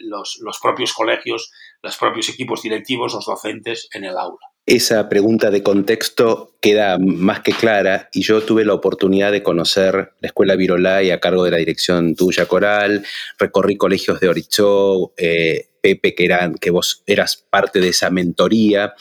los, 0.01 0.39
los 0.41 0.59
propios 0.59 0.93
colegios, 0.93 1.51
los 1.83 1.97
propios 1.97 2.29
equipos 2.29 2.63
directivos, 2.63 3.13
los 3.13 3.25
docentes 3.25 3.87
en 3.93 4.05
el 4.05 4.17
aula 4.17 4.54
esa 4.65 5.07
pregunta 5.09 5.51
de 5.51 5.61
contexto 5.61 6.55
queda 6.59 6.97
más 6.97 7.41
que 7.41 7.51
clara 7.51 8.09
y 8.11 8.23
yo 8.23 8.41
tuve 8.41 8.65
la 8.65 8.73
oportunidad 8.73 9.31
de 9.31 9.43
conocer 9.43 10.13
la 10.19 10.27
Escuela 10.27 10.55
Virolay 10.55 11.11
a 11.11 11.19
cargo 11.19 11.43
de 11.43 11.51
la 11.51 11.57
dirección 11.57 12.15
tuya 12.15 12.47
coral, 12.47 13.05
recorrí 13.37 13.77
colegios 13.77 14.19
de 14.19 14.27
Orichó, 14.27 15.13
eh, 15.17 15.69
Pepe, 15.81 16.15
que, 16.15 16.25
eran, 16.25 16.55
que 16.55 16.71
vos 16.71 17.03
eras 17.05 17.45
parte 17.47 17.79
de 17.79 17.89
esa 17.89 18.09
mentoría, 18.09 18.95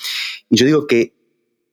y 0.50 0.56
yo 0.58 0.66
digo 0.66 0.86
que 0.86 1.14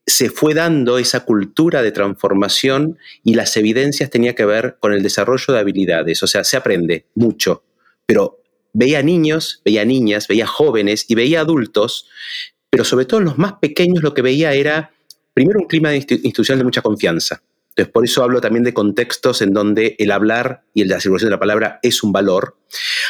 se 0.07 0.29
fue 0.29 0.53
dando 0.53 0.97
esa 0.97 1.25
cultura 1.25 1.83
de 1.83 1.91
transformación 1.91 2.97
y 3.23 3.33
las 3.33 3.55
evidencias 3.57 4.09
tenía 4.09 4.35
que 4.35 4.45
ver 4.45 4.77
con 4.79 4.93
el 4.93 5.03
desarrollo 5.03 5.53
de 5.53 5.59
habilidades, 5.59 6.23
o 6.23 6.27
sea, 6.27 6.45
se 6.45 6.55
aprende 6.55 7.07
mucho, 7.13 7.65
pero 8.05 8.41
veía 8.73 9.03
niños, 9.03 9.61
veía 9.65 9.83
niñas, 9.83 10.27
veía 10.27 10.47
jóvenes 10.47 11.05
y 11.09 11.15
veía 11.15 11.41
adultos 11.41 12.07
pero 12.71 12.85
sobre 12.85 13.05
todo 13.05 13.19
en 13.19 13.25
los 13.25 13.37
más 13.37 13.53
pequeños 13.61 14.01
lo 14.01 14.13
que 14.13 14.21
veía 14.21 14.53
era, 14.53 14.91
primero, 15.33 15.59
un 15.59 15.67
clima 15.67 15.93
institucional 15.93 16.59
de 16.59 16.63
mucha 16.63 16.81
confianza. 16.81 17.43
Entonces, 17.69 17.91
por 17.91 18.05
eso 18.05 18.23
hablo 18.23 18.39
también 18.39 18.63
de 18.63 18.73
contextos 18.73 19.41
en 19.41 19.53
donde 19.53 19.95
el 19.99 20.11
hablar 20.11 20.63
y 20.73 20.85
la 20.85 20.99
circulación 20.99 21.29
de 21.29 21.35
la 21.35 21.39
palabra 21.39 21.79
es 21.83 22.01
un 22.01 22.13
valor. 22.13 22.57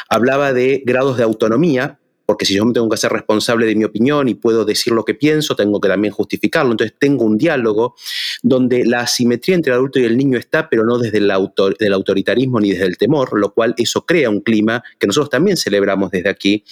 Hablaba 0.09 0.51
de 0.51 0.81
grados 0.83 1.17
de 1.17 1.23
autonomía, 1.23 1.99
porque 2.25 2.45
si 2.45 2.55
yo 2.55 2.65
me 2.65 2.73
tengo 2.73 2.89
que 2.89 2.95
hacer 2.95 3.11
responsable 3.11 3.67
de 3.67 3.75
mi 3.75 3.83
opinión 3.83 4.27
y 4.29 4.33
puedo 4.33 4.65
decir 4.65 4.93
lo 4.93 5.05
que 5.05 5.13
pienso, 5.13 5.55
tengo 5.55 5.79
que 5.79 5.89
también 5.89 6.13
justificarlo. 6.13 6.71
Entonces 6.71 6.95
tengo 6.99 7.25
un 7.25 7.37
diálogo 7.37 7.95
donde 8.41 8.83
la 8.85 9.01
asimetría 9.01 9.55
entre 9.55 9.73
el 9.73 9.77
adulto 9.77 9.99
y 9.99 10.05
el 10.05 10.17
niño 10.17 10.39
está, 10.39 10.69
pero 10.69 10.85
no 10.85 10.97
desde 10.97 11.19
el 11.19 11.31
del 11.79 11.93
autoritarismo 11.93 12.59
ni 12.59 12.71
desde 12.71 12.85
el 12.85 12.97
temor, 12.97 13.39
lo 13.39 13.53
cual 13.53 13.75
eso 13.77 14.05
crea 14.07 14.29
un 14.29 14.41
clima 14.41 14.83
que 14.97 15.07
nosotros 15.07 15.29
también 15.29 15.57
celebramos 15.57 16.09
desde 16.09 16.29
aquí. 16.29 16.63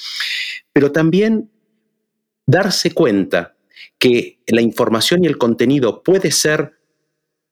Pero 0.73 0.91
también 0.91 1.49
darse 2.49 2.91
cuenta 2.91 3.55
que 3.99 4.39
la 4.47 4.61
información 4.61 5.23
y 5.23 5.27
el 5.27 5.37
contenido 5.37 6.01
puede 6.01 6.31
ser 6.31 6.73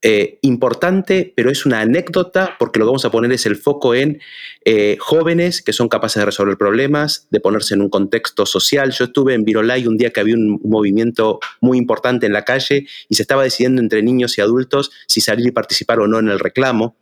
eh, 0.02 0.40
importante, 0.42 1.34
pero 1.36 1.50
es 1.50 1.66
una 1.66 1.82
anécdota 1.82 2.56
porque 2.60 2.80
lo 2.80 2.86
que 2.86 2.90
vamos 2.90 3.06
a 3.06 3.12
poner 3.12 3.32
es 3.32 3.46
el 3.46 3.56
foco 3.56 3.94
en 3.94 4.20
eh, 4.66 4.98
jóvenes 5.00 5.62
que 5.62 5.74
son 5.74 5.88
capaces 5.88 6.22
de 6.22 6.26
resolver 6.26 6.58
problemas, 6.58 7.28
de 7.30 7.40
ponerse 7.40 7.76
en 7.76 7.82
un 7.82 7.90
contexto 7.90 8.46
social. 8.46 8.92
Yo 8.92 9.06
estuve 9.06 9.34
en 9.34 9.44
Virolay 9.44 9.86
un 9.86 9.98
día 9.98 10.12
que 10.12 10.20
había 10.20 10.36
un, 10.36 10.60
movimiento 10.64 11.40
muy 11.62 11.78
importante 11.78 12.26
en 12.26 12.34
la 12.34 12.44
calle 12.44 12.88
y 13.10 13.16
se 13.16 13.22
estaba 13.22 13.44
decidiendo 13.44 13.82
entre 13.82 14.02
niños 14.02 14.38
y 14.38 14.42
adultos 14.42 14.92
si 15.08 15.22
salir 15.22 15.48
y 15.48 15.52
participar 15.52 16.00
o 16.00 16.08
no 16.08 16.20
en 16.20 16.30
el 16.30 16.40
reclamo. 16.40 16.96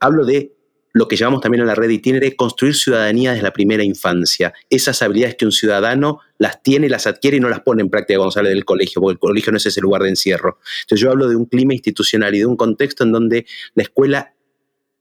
hablo 0.00 0.24
de 0.24 0.52
lo 0.94 1.08
que 1.08 1.16
llamamos 1.16 1.40
también 1.40 1.62
en 1.62 1.66
la 1.66 1.74
red 1.74 1.90
itinere, 1.90 2.36
construir 2.36 2.76
ciudadanía 2.76 3.32
desde 3.32 3.42
la 3.42 3.52
primera 3.52 3.82
infancia. 3.82 4.54
Esas 4.70 5.02
habilidades 5.02 5.34
que 5.34 5.44
un 5.44 5.50
ciudadano 5.50 6.20
las 6.38 6.62
tiene, 6.62 6.88
las 6.88 7.08
adquiere 7.08 7.36
y 7.36 7.40
no 7.40 7.48
las 7.48 7.60
pone 7.60 7.82
en 7.82 7.90
práctica 7.90 8.16
cuando 8.18 8.30
sale 8.30 8.50
del 8.50 8.64
colegio, 8.64 9.02
porque 9.02 9.14
el 9.14 9.18
colegio 9.18 9.50
no 9.50 9.58
es 9.58 9.66
ese 9.66 9.80
lugar 9.80 10.02
de 10.02 10.10
encierro. 10.10 10.60
Entonces 10.82 11.02
yo 11.02 11.10
hablo 11.10 11.28
de 11.28 11.34
un 11.34 11.46
clima 11.46 11.74
institucional 11.74 12.32
y 12.36 12.38
de 12.38 12.46
un 12.46 12.56
contexto 12.56 13.02
en 13.02 13.10
donde 13.10 13.44
la 13.74 13.82
escuela 13.82 14.34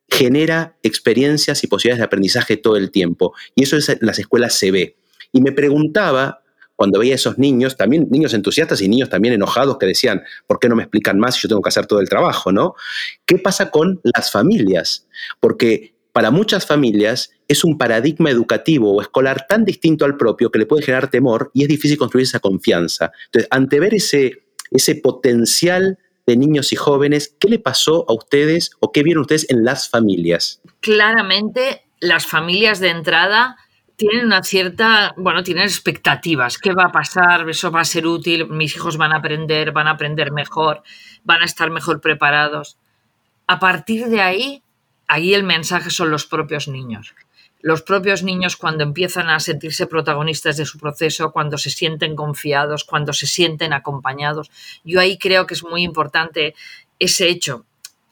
genera 0.09 0.77
experiencias 0.81 1.63
y 1.63 1.67
posibilidades 1.67 2.00
de 2.00 2.05
aprendizaje 2.05 2.57
todo 2.57 2.75
el 2.75 2.89
tiempo. 2.89 3.35
Y 3.53 3.63
eso 3.63 3.77
en 3.77 4.00
las 4.01 4.17
escuelas 4.17 4.57
se 4.57 4.71
ve. 4.71 4.97
Y 5.31 5.41
me 5.41 5.51
preguntaba, 5.51 6.42
cuando 6.75 7.00
veía 7.00 7.13
a 7.13 7.15
esos 7.15 7.38
niños, 7.38 7.77
también 7.77 8.08
niños 8.10 8.34
entusiastas 8.34 8.82
y 8.82 8.89
niños 8.89 9.10
también 9.10 9.34
enojados 9.34 9.77
que 9.77 9.86
decían, 9.86 10.24
¿por 10.48 10.60
qué 10.60 10.70
no 10.70 10.75
me 10.75 10.84
explican 10.84 11.20
más 11.20 11.36
si 11.36 11.42
yo 11.42 11.50
tengo 11.50 11.62
que 11.62 11.70
hacer 11.70 11.86
todo 11.86 12.00
el 12.00 12.10
trabajo? 12.10 12.51
¿no? 12.51 12.75
¿Qué 13.25 13.38
pasa 13.38 13.70
con 13.70 14.01
las 14.03 14.32
familias? 14.32 15.08
Porque 15.39 15.94
para 16.12 16.32
muchas 16.32 16.65
familias 16.65 17.32
es 17.48 17.63
un 17.63 17.77
paradigma 17.77 18.30
educativo 18.30 18.94
o 18.94 19.01
escolar 19.01 19.48
tan 19.48 19.65
distinto 19.65 20.06
al 20.06 20.15
propio 20.15 20.51
que 20.51 20.60
le 20.60 20.65
puede 20.65 20.84
generar 20.84 21.10
temor 21.10 21.51
y 21.53 21.63
es 21.63 21.68
difícil 21.68 21.98
construir 21.98 22.25
esa 22.25 22.39
confianza. 22.39 23.12
Entonces, 23.25 23.48
ante 23.51 23.80
ver 23.80 23.96
ese, 23.96 24.44
ese 24.72 24.96
potencial 24.96 25.98
de 26.25 26.38
niños 26.38 26.72
y 26.72 26.75
jóvenes, 26.75 27.36
¿qué 27.39 27.50
le 27.50 27.60
pasó 27.60 28.06
a 28.08 28.13
ustedes 28.13 28.72
o 28.80 28.92
qué 28.92 29.03
vieron 29.03 29.22
ustedes 29.22 29.50
en 29.50 29.65
las 29.65 29.89
familias? 29.89 30.62
Claramente, 30.80 31.82
las 32.00 32.27
familias 32.27 32.80
de 32.80 32.89
entrada 32.89 33.58
tienen 33.95 34.25
una 34.25 34.43
cierta, 34.43 35.13
bueno, 35.17 35.43
tienen 35.43 35.63
expectativas. 35.63 36.57
¿Qué 36.57 36.73
va 36.73 36.85
a 36.85 36.91
pasar? 36.91 37.50
¿Eso 37.50 37.71
va 37.71 37.81
a 37.81 37.85
ser 37.85 38.07
útil? 38.07 38.47
¿Mis 38.47 38.75
hijos 38.75 38.97
van 38.97 39.13
a 39.13 39.17
aprender? 39.17 39.71
¿Van 39.71 39.88
a 39.88 39.91
aprender 39.91 40.31
mejor? 40.31 40.83
¿Van 41.23 41.41
a 41.41 41.45
estar 41.45 41.69
mejor 41.69 42.01
preparados? 42.01 42.77
A 43.47 43.59
partir 43.59 44.07
de 44.07 44.21
ahí, 44.21 44.63
ahí 45.07 45.33
el 45.33 45.43
mensaje 45.43 45.89
son 45.89 46.09
los 46.09 46.25
propios 46.25 46.67
niños. 46.67 47.13
Los 47.62 47.81
propios 47.81 48.23
niños 48.23 48.57
cuando 48.57 48.83
empiezan 48.83 49.29
a 49.29 49.39
sentirse 49.39 49.88
protagonistas 49.88 50.57
de 50.57 50.65
su 50.65 50.79
proceso, 50.79 51.31
cuando 51.31 51.57
se 51.57 51.69
sienten 51.69 52.15
confiados, 52.15 52.83
cuando 52.83 53.13
se 53.13 53.27
sienten 53.27 53.71
acompañados. 53.71 54.51
Yo 54.83 55.00
ahí 55.00 55.17
creo 55.17 55.45
que 55.45 55.53
es 55.53 55.63
muy 55.63 55.83
importante 55.83 56.55
ese 57.00 57.29
hecho. 57.29 57.65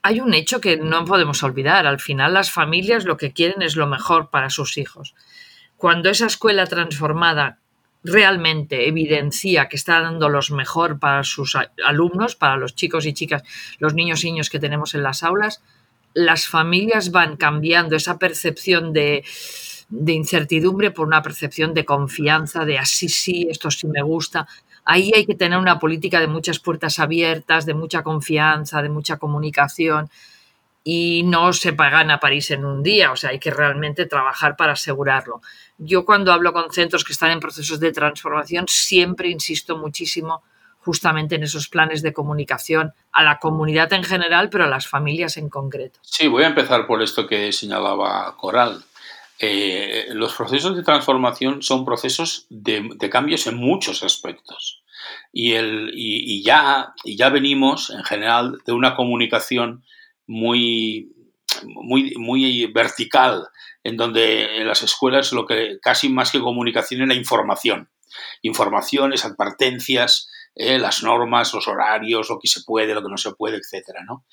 Hay 0.03 0.19
un 0.19 0.33
hecho 0.33 0.61
que 0.61 0.77
no 0.77 1.03
podemos 1.05 1.43
olvidar. 1.43 1.85
Al 1.85 1.99
final 1.99 2.33
las 2.33 2.49
familias 2.49 3.03
lo 3.03 3.17
que 3.17 3.33
quieren 3.33 3.61
es 3.61 3.75
lo 3.75 3.87
mejor 3.87 4.29
para 4.29 4.49
sus 4.49 4.77
hijos 4.77 5.15
cuando 5.81 6.11
esa 6.11 6.27
escuela 6.27 6.67
transformada 6.67 7.57
realmente 8.03 8.87
evidencia 8.87 9.67
que 9.67 9.77
está 9.77 9.99
dando 9.99 10.29
los 10.29 10.51
mejor 10.51 10.99
para 10.99 11.23
sus 11.23 11.57
alumnos, 11.83 12.35
para 12.35 12.55
los 12.55 12.75
chicos 12.75 13.07
y 13.07 13.13
chicas, 13.13 13.41
los 13.79 13.95
niños 13.95 14.23
y 14.23 14.27
niños 14.27 14.51
que 14.51 14.59
tenemos 14.59 14.93
en 14.93 15.01
las 15.01 15.23
aulas, 15.23 15.63
las 16.13 16.45
familias 16.45 17.09
van 17.09 17.35
cambiando 17.35 17.95
esa 17.95 18.19
percepción 18.19 18.93
de, 18.93 19.23
de 19.89 20.13
incertidumbre 20.13 20.91
por 20.91 21.07
una 21.07 21.23
percepción 21.23 21.73
de 21.73 21.83
confianza, 21.83 22.63
de 22.63 22.77
así 22.77 23.09
sí, 23.09 23.47
esto 23.49 23.71
sí 23.71 23.87
me 23.87 24.03
gusta. 24.03 24.47
Ahí 24.85 25.11
hay 25.15 25.25
que 25.25 25.33
tener 25.33 25.57
una 25.57 25.79
política 25.79 26.19
de 26.19 26.27
muchas 26.27 26.59
puertas 26.59 26.99
abiertas, 26.99 27.65
de 27.65 27.73
mucha 27.73 28.03
confianza, 28.03 28.83
de 28.83 28.89
mucha 28.89 29.17
comunicación 29.17 30.11
y 30.83 31.23
no 31.23 31.53
se 31.53 31.73
pagan 31.73 32.09
a 32.11 32.19
París 32.19 32.51
en 32.51 32.65
un 32.65 32.81
día, 32.81 33.11
o 33.11 33.15
sea, 33.15 33.31
hay 33.31 33.39
que 33.39 33.51
realmente 33.51 34.05
trabajar 34.05 34.55
para 34.55 34.73
asegurarlo. 34.73 35.41
Yo 35.77 36.05
cuando 36.05 36.31
hablo 36.31 36.53
con 36.53 36.71
centros 36.71 37.03
que 37.03 37.13
están 37.13 37.31
en 37.31 37.39
procesos 37.39 37.79
de 37.79 37.91
transformación 37.91 38.65
siempre 38.67 39.29
insisto 39.29 39.77
muchísimo 39.77 40.43
justamente 40.79 41.35
en 41.35 41.43
esos 41.43 41.69
planes 41.69 42.01
de 42.01 42.13
comunicación 42.13 42.93
a 43.11 43.23
la 43.23 43.37
comunidad 43.37 43.93
en 43.93 44.03
general, 44.03 44.49
pero 44.49 44.63
a 44.63 44.67
las 44.67 44.87
familias 44.87 45.37
en 45.37 45.49
concreto. 45.49 45.99
Sí, 46.01 46.27
voy 46.27 46.43
a 46.43 46.47
empezar 46.47 46.87
por 46.87 47.03
esto 47.03 47.27
que 47.27 47.51
señalaba 47.51 48.35
Coral. 48.35 48.83
Eh, 49.37 50.07
los 50.13 50.33
procesos 50.33 50.75
de 50.75 50.83
transformación 50.83 51.61
son 51.61 51.85
procesos 51.85 52.45
de, 52.49 52.95
cambios 53.11 53.47
en 53.47 53.57
muchos 53.57 54.03
aspectos. 54.03 54.83
Y, 55.33 55.53
el, 55.53 55.91
y, 55.93 56.43
ya, 56.43 56.93
y 57.03 57.15
ya 57.15 57.29
venimos, 57.29 57.89
en 57.89 58.03
general, 58.03 58.59
de 58.65 58.71
una 58.71 58.95
comunicación 58.95 59.83
muy, 60.31 61.11
muy, 61.63 62.13
muy 62.15 62.65
vertical, 62.67 63.47
en 63.83 63.97
donde 63.97 64.57
en 64.57 64.67
las 64.67 64.81
escuelas 64.81 65.33
lo 65.33 65.45
que 65.45 65.77
casi 65.81 66.09
más 66.09 66.31
que 66.31 66.39
comunicación 66.39 67.01
era 67.01 67.13
información. 67.13 67.89
Informaciones, 68.41 69.25
advertencias, 69.25 70.29
eh, 70.55 70.79
las 70.79 71.03
normas, 71.03 71.53
los 71.53 71.67
horarios, 71.67 72.29
lo 72.29 72.39
que 72.39 72.47
se 72.47 72.61
puede, 72.65 72.93
lo 72.93 73.01
que 73.01 73.09
no 73.09 73.17
se 73.17 73.33
puede, 73.33 73.57
etcétera, 73.57 74.03
¿no? 74.05 74.25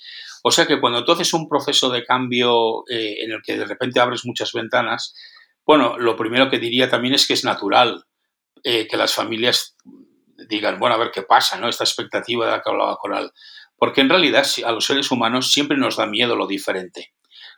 O 0.42 0.50
sea 0.50 0.66
que 0.66 0.80
cuando 0.80 1.04
tú 1.04 1.12
haces 1.12 1.32
un 1.34 1.48
proceso 1.48 1.90
de 1.90 2.04
cambio 2.04 2.84
eh, 2.88 3.18
en 3.20 3.32
el 3.32 3.42
que 3.42 3.56
de 3.56 3.66
repente 3.66 4.00
abres 4.00 4.24
muchas 4.24 4.52
ventanas, 4.52 5.14
bueno, 5.66 5.98
lo 5.98 6.16
primero 6.16 6.48
que 6.48 6.58
diría 6.58 6.88
también 6.88 7.14
es 7.14 7.26
que 7.26 7.34
es 7.34 7.44
natural 7.44 8.04
eh, 8.62 8.86
que 8.88 8.96
las 8.96 9.14
familias 9.14 9.76
digan, 10.48 10.78
bueno, 10.78 10.94
a 10.94 10.98
ver 10.98 11.10
qué 11.12 11.22
pasa, 11.22 11.58
¿no? 11.58 11.68
Esta 11.68 11.84
expectativa 11.84 12.46
de 12.46 12.52
la 12.52 12.62
que 12.62 12.70
hablaba 12.70 12.96
Coral. 12.96 13.32
Porque 13.78 14.00
en 14.00 14.08
realidad 14.08 14.46
a 14.64 14.72
los 14.72 14.84
seres 14.84 15.10
humanos 15.10 15.52
siempre 15.52 15.76
nos 15.76 15.96
da 15.96 16.06
miedo 16.06 16.34
lo 16.36 16.46
diferente, 16.46 17.12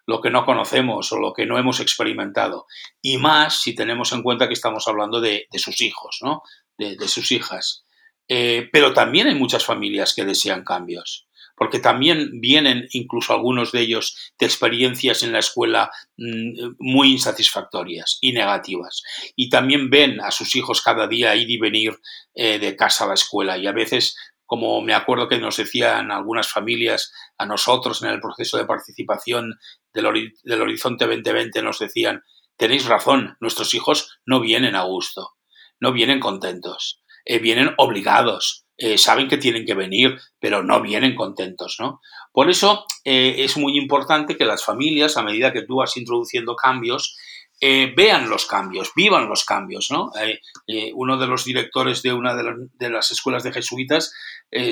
lo 0.07 0.21
que 0.21 0.31
no 0.31 0.45
conocemos 0.45 1.11
o 1.13 1.19
lo 1.19 1.33
que 1.33 1.47
no 1.47 1.59
hemos 1.59 1.81
experimentado. 1.81 2.67
Y 3.01 3.17
más 3.17 3.61
si 3.63 3.75
tenemos 3.75 4.13
en 4.13 4.23
cuenta 4.23 4.47
que 4.47 4.55
estamos 4.55 4.87
hablando 4.87 5.21
de, 5.21 5.47
sus 5.55 5.81
hijos, 5.81 6.19
¿no? 6.23 6.43
de, 6.77 7.09
sus 7.09 7.33
hijas. 7.33 7.85
Eh, 8.29 8.69
pero 8.73 8.93
también 8.93 9.27
hay 9.27 9.35
muchas 9.35 9.65
familias 9.65 10.15
que 10.15 10.25
desean 10.25 10.65
cambios. 10.65 11.27
porque 11.57 11.79
también 11.79 12.41
vienen 12.41 12.89
incluso 12.93 13.35
algunos 13.35 13.71
de 13.71 13.83
ellos 13.83 14.17
de 14.39 14.47
experiencias 14.47 15.23
en 15.23 15.33
la 15.33 15.41
escuela 15.41 15.91
mm, 16.17 16.77
muy 16.79 17.13
insatisfactorias 17.13 18.17
y 18.23 18.33
negativas. 18.33 19.03
Y 19.37 19.51
también 19.51 19.91
ven 19.91 20.23
a 20.23 20.31
sus 20.31 20.57
hijos 20.57 20.81
cada 20.81 21.07
día 21.07 21.37
ir 21.37 21.51
y 21.51 21.59
venir 21.59 22.01
eh, 22.35 22.59
de 22.59 22.77
casa 22.77 23.05
a 23.05 23.09
la 23.09 23.15
escuela 23.15 23.59
y 23.59 23.67
a 23.67 23.73
veces 23.73 24.17
como 24.51 24.83
me 24.83 24.95
acuerdo 24.95 25.29
que 25.29 25.39
nos 25.39 25.59
decían 25.59 26.11
algunas 26.11 26.49
familias 26.49 27.13
a 27.39 27.47
nosotros 27.47 28.03
en 28.03 28.11
el 28.11 28.19
proceso 28.19 28.59
de 28.59 28.65
participación 28.65 29.61
del, 29.95 30.33
del 30.43 30.61
Horizonte 30.61 31.07
2020, 31.07 31.63
nos 31.63 31.79
decían, 31.79 32.25
tenéis 32.57 32.87
razón, 32.87 33.37
nuestros 33.39 33.75
hijos 33.75 34.19
no 34.27 34.41
vienen 34.41 34.75
a 34.75 34.83
gusto, 34.83 35.37
no 35.79 35.93
vienen 35.93 36.19
contentos, 36.19 37.01
eh, 37.25 37.39
vienen 37.39 37.75
obligados, 37.77 38.67
eh, 38.77 38.99
saben 38.99 39.29
que 39.29 39.39
tienen 39.39 39.65
que 39.65 39.75
venir, 39.75 40.19
pero 40.41 40.65
no 40.65 40.83
vienen 40.83 41.15
contentos, 41.15 41.77
¿no? 41.79 42.01
Por 42.33 42.51
eso 42.51 42.87
eh, 43.05 43.37
es 43.45 43.57
muy 43.57 43.79
importante 43.79 44.37
que 44.37 44.47
las 44.47 44.65
familias, 44.65 45.17
a 45.17 45.23
medida 45.23 45.53
que 45.53 45.63
tú 45.63 45.77
vas 45.77 45.97
introduciendo 45.97 46.57
cambios, 46.57 47.17
vean 47.61 48.31
los 48.31 48.47
cambios, 48.47 48.93
vivan 48.97 49.29
los 49.29 49.45
cambios, 49.45 49.91
¿no? 49.91 50.11
uno 50.95 51.19
de 51.19 51.27
los 51.27 51.45
directores 51.45 52.03
de 52.03 52.13
una 52.13 52.35
de, 52.35 52.91
las 52.91 53.11
escuelas 53.11 53.43
de 53.43 53.53
jesuitas 53.53 54.15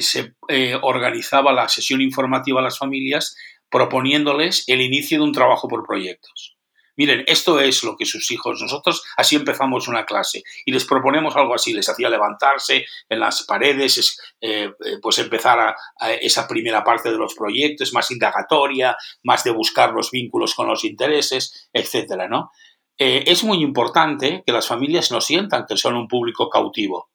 se 0.00 0.34
organizaba 0.80 1.52
la 1.52 1.68
sesión 1.68 2.00
informativa 2.00 2.60
a 2.60 2.64
las 2.64 2.78
familias 2.78 3.36
proponiéndoles 3.70 4.64
el 4.68 4.80
inicio 4.80 5.18
de 5.18 5.24
un 5.24 5.32
trabajo 5.32 5.68
por 5.68 5.86
proyectos. 5.86 6.58
Miren, 6.98 7.22
esto 7.28 7.60
es 7.60 7.84
lo 7.84 7.96
que 7.96 8.04
sus 8.04 8.28
hijos, 8.32 8.60
nosotros 8.60 9.04
así 9.16 9.36
empezamos 9.36 9.86
una 9.86 10.04
clase 10.04 10.42
y 10.64 10.72
les 10.72 10.84
proponemos 10.84 11.36
algo 11.36 11.54
así, 11.54 11.72
les 11.72 11.88
hacía 11.88 12.08
levantarse 12.08 12.86
en 13.08 13.20
las 13.20 13.44
paredes, 13.44 14.18
eh, 14.40 14.72
eh, 14.84 14.96
pues 15.00 15.18
empezar 15.18 15.60
a, 15.60 16.12
esa 16.14 16.48
primera 16.48 16.82
parte 16.82 17.12
de 17.12 17.16
los 17.16 17.36
proyectos, 17.36 17.92
más 17.92 18.10
indagatoria, 18.10 18.96
más 19.22 19.44
de 19.44 19.52
buscar 19.52 19.92
los 19.92 20.10
vínculos 20.10 20.56
con 20.56 20.66
los 20.66 20.82
intereses, 20.82 21.70
etcétera, 21.72 22.26
¿no? 22.26 22.50
Eh, 22.98 23.24
es 23.26 23.44
muy 23.44 23.62
importante 23.62 24.42
que 24.44 24.52
las 24.52 24.66
familias 24.66 25.12
no 25.12 25.20
sientan 25.20 25.66
que 25.66 25.76
son 25.76 25.94
un 25.94 26.08
público 26.08 26.50
cautivo, 26.50 27.10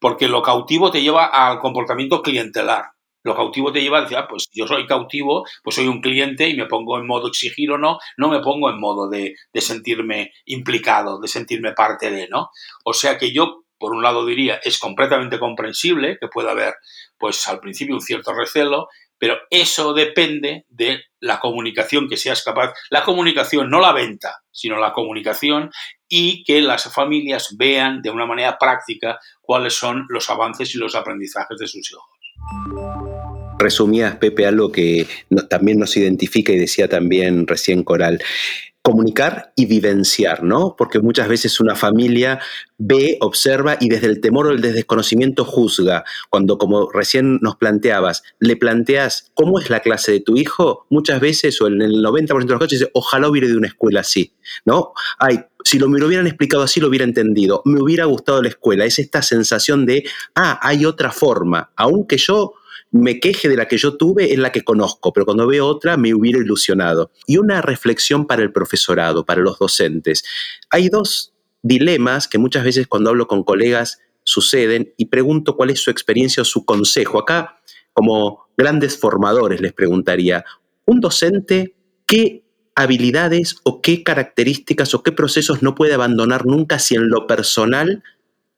porque 0.00 0.26
lo 0.26 0.42
cautivo 0.42 0.90
te 0.90 1.02
lleva 1.02 1.26
al 1.26 1.60
comportamiento 1.60 2.20
clientelar. 2.20 2.86
Lo 3.24 3.36
cautivo 3.36 3.72
te 3.72 3.80
lleva 3.80 3.98
a 3.98 4.00
decir, 4.02 4.16
ah, 4.16 4.26
pues 4.28 4.48
yo 4.52 4.66
soy 4.66 4.84
cautivo, 4.86 5.46
pues 5.62 5.76
soy 5.76 5.86
un 5.86 6.00
cliente 6.00 6.48
y 6.48 6.56
me 6.56 6.66
pongo 6.66 6.98
en 6.98 7.06
modo 7.06 7.28
exigir 7.28 7.70
o 7.70 7.78
no, 7.78 8.00
no 8.16 8.28
me 8.28 8.40
pongo 8.40 8.68
en 8.68 8.80
modo 8.80 9.08
de, 9.08 9.36
de 9.52 9.60
sentirme 9.60 10.32
implicado, 10.46 11.20
de 11.20 11.28
sentirme 11.28 11.72
parte 11.72 12.10
de, 12.10 12.26
¿no? 12.26 12.50
O 12.84 12.92
sea 12.92 13.18
que 13.18 13.32
yo, 13.32 13.62
por 13.78 13.92
un 13.92 14.02
lado 14.02 14.26
diría, 14.26 14.60
es 14.64 14.80
completamente 14.80 15.38
comprensible 15.38 16.18
que 16.20 16.26
pueda 16.26 16.50
haber, 16.50 16.74
pues 17.16 17.46
al 17.46 17.60
principio 17.60 17.94
un 17.94 18.00
cierto 18.00 18.34
recelo, 18.34 18.88
pero 19.18 19.38
eso 19.50 19.94
depende 19.94 20.66
de 20.68 21.04
la 21.22 21.40
comunicación 21.40 22.08
que 22.08 22.16
seas 22.16 22.42
capaz, 22.42 22.74
la 22.90 23.02
comunicación, 23.02 23.70
no 23.70 23.80
la 23.80 23.92
venta, 23.92 24.42
sino 24.50 24.76
la 24.78 24.92
comunicación 24.92 25.70
y 26.08 26.44
que 26.44 26.60
las 26.60 26.92
familias 26.92 27.54
vean 27.56 28.02
de 28.02 28.10
una 28.10 28.26
manera 28.26 28.58
práctica 28.58 29.18
cuáles 29.40 29.74
son 29.74 30.04
los 30.08 30.28
avances 30.28 30.74
y 30.74 30.78
los 30.78 30.94
aprendizajes 30.94 31.58
de 31.58 31.66
sus 31.66 31.90
hijos 31.90 32.04
resumías, 33.62 34.16
Pepe, 34.16 34.44
algo 34.44 34.72
que 34.72 35.06
también 35.48 35.78
nos 35.78 35.96
identifica 35.96 36.52
y 36.52 36.58
decía 36.58 36.88
también 36.88 37.46
recién 37.46 37.84
Coral. 37.84 38.20
Comunicar 38.82 39.52
y 39.54 39.66
vivenciar, 39.66 40.42
¿no? 40.42 40.74
Porque 40.76 40.98
muchas 40.98 41.28
veces 41.28 41.60
una 41.60 41.76
familia 41.76 42.40
ve, 42.78 43.16
observa 43.20 43.76
y 43.78 43.88
desde 43.88 44.08
el 44.08 44.20
temor 44.20 44.48
o 44.48 44.50
el 44.50 44.60
desconocimiento 44.60 45.44
juzga. 45.44 46.04
Cuando, 46.30 46.58
como 46.58 46.90
recién 46.90 47.38
nos 47.42 47.56
planteabas, 47.56 48.22
le 48.40 48.56
planteas 48.56 49.30
cómo 49.34 49.60
es 49.60 49.70
la 49.70 49.80
clase 49.80 50.12
de 50.12 50.20
tu 50.20 50.36
hijo, 50.36 50.86
muchas 50.90 51.20
veces, 51.20 51.60
o 51.60 51.68
en 51.68 51.80
el 51.80 52.02
90% 52.02 52.26
de 52.26 52.34
los 52.34 52.58
casos, 52.58 52.70
dice, 52.70 52.90
ojalá 52.94 53.28
hubiera 53.28 53.46
de 53.46 53.56
una 53.56 53.68
escuela 53.68 54.00
así, 54.00 54.32
¿no? 54.64 54.92
Ay, 55.18 55.44
si 55.64 55.78
lo, 55.78 55.88
me 55.88 56.00
lo 56.00 56.06
hubieran 56.06 56.26
explicado 56.26 56.64
así, 56.64 56.80
lo 56.80 56.88
hubiera 56.88 57.04
entendido. 57.04 57.62
Me 57.64 57.80
hubiera 57.80 58.04
gustado 58.06 58.42
la 58.42 58.48
escuela. 58.48 58.84
Es 58.84 58.98
esta 58.98 59.22
sensación 59.22 59.86
de, 59.86 60.04
ah, 60.34 60.58
hay 60.60 60.84
otra 60.84 61.12
forma. 61.12 61.70
Aunque 61.76 62.16
yo 62.16 62.54
me 62.92 63.20
queje 63.20 63.48
de 63.48 63.56
la 63.56 63.66
que 63.66 63.78
yo 63.78 63.96
tuve, 63.96 64.32
es 64.32 64.38
la 64.38 64.52
que 64.52 64.62
conozco, 64.62 65.12
pero 65.12 65.24
cuando 65.24 65.46
veo 65.46 65.66
otra 65.66 65.96
me 65.96 66.14
hubiera 66.14 66.38
ilusionado. 66.38 67.10
Y 67.26 67.38
una 67.38 67.62
reflexión 67.62 68.26
para 68.26 68.42
el 68.42 68.52
profesorado, 68.52 69.24
para 69.24 69.40
los 69.40 69.58
docentes. 69.58 70.22
Hay 70.70 70.88
dos 70.88 71.32
dilemas 71.62 72.28
que 72.28 72.38
muchas 72.38 72.64
veces 72.64 72.86
cuando 72.86 73.10
hablo 73.10 73.26
con 73.26 73.44
colegas 73.44 73.98
suceden 74.24 74.92
y 74.96 75.06
pregunto 75.06 75.56
cuál 75.56 75.70
es 75.70 75.80
su 75.80 75.90
experiencia 75.90 76.42
o 76.42 76.44
su 76.44 76.64
consejo. 76.64 77.18
Acá, 77.18 77.60
como 77.94 78.46
grandes 78.56 78.98
formadores, 78.98 79.60
les 79.60 79.72
preguntaría, 79.72 80.44
un 80.84 81.00
docente, 81.00 81.74
¿qué 82.06 82.44
habilidades 82.74 83.56
o 83.64 83.80
qué 83.80 84.02
características 84.02 84.94
o 84.94 85.02
qué 85.02 85.12
procesos 85.12 85.62
no 85.62 85.74
puede 85.74 85.94
abandonar 85.94 86.44
nunca 86.44 86.78
si 86.78 86.94
en 86.94 87.08
lo 87.08 87.26
personal 87.26 88.02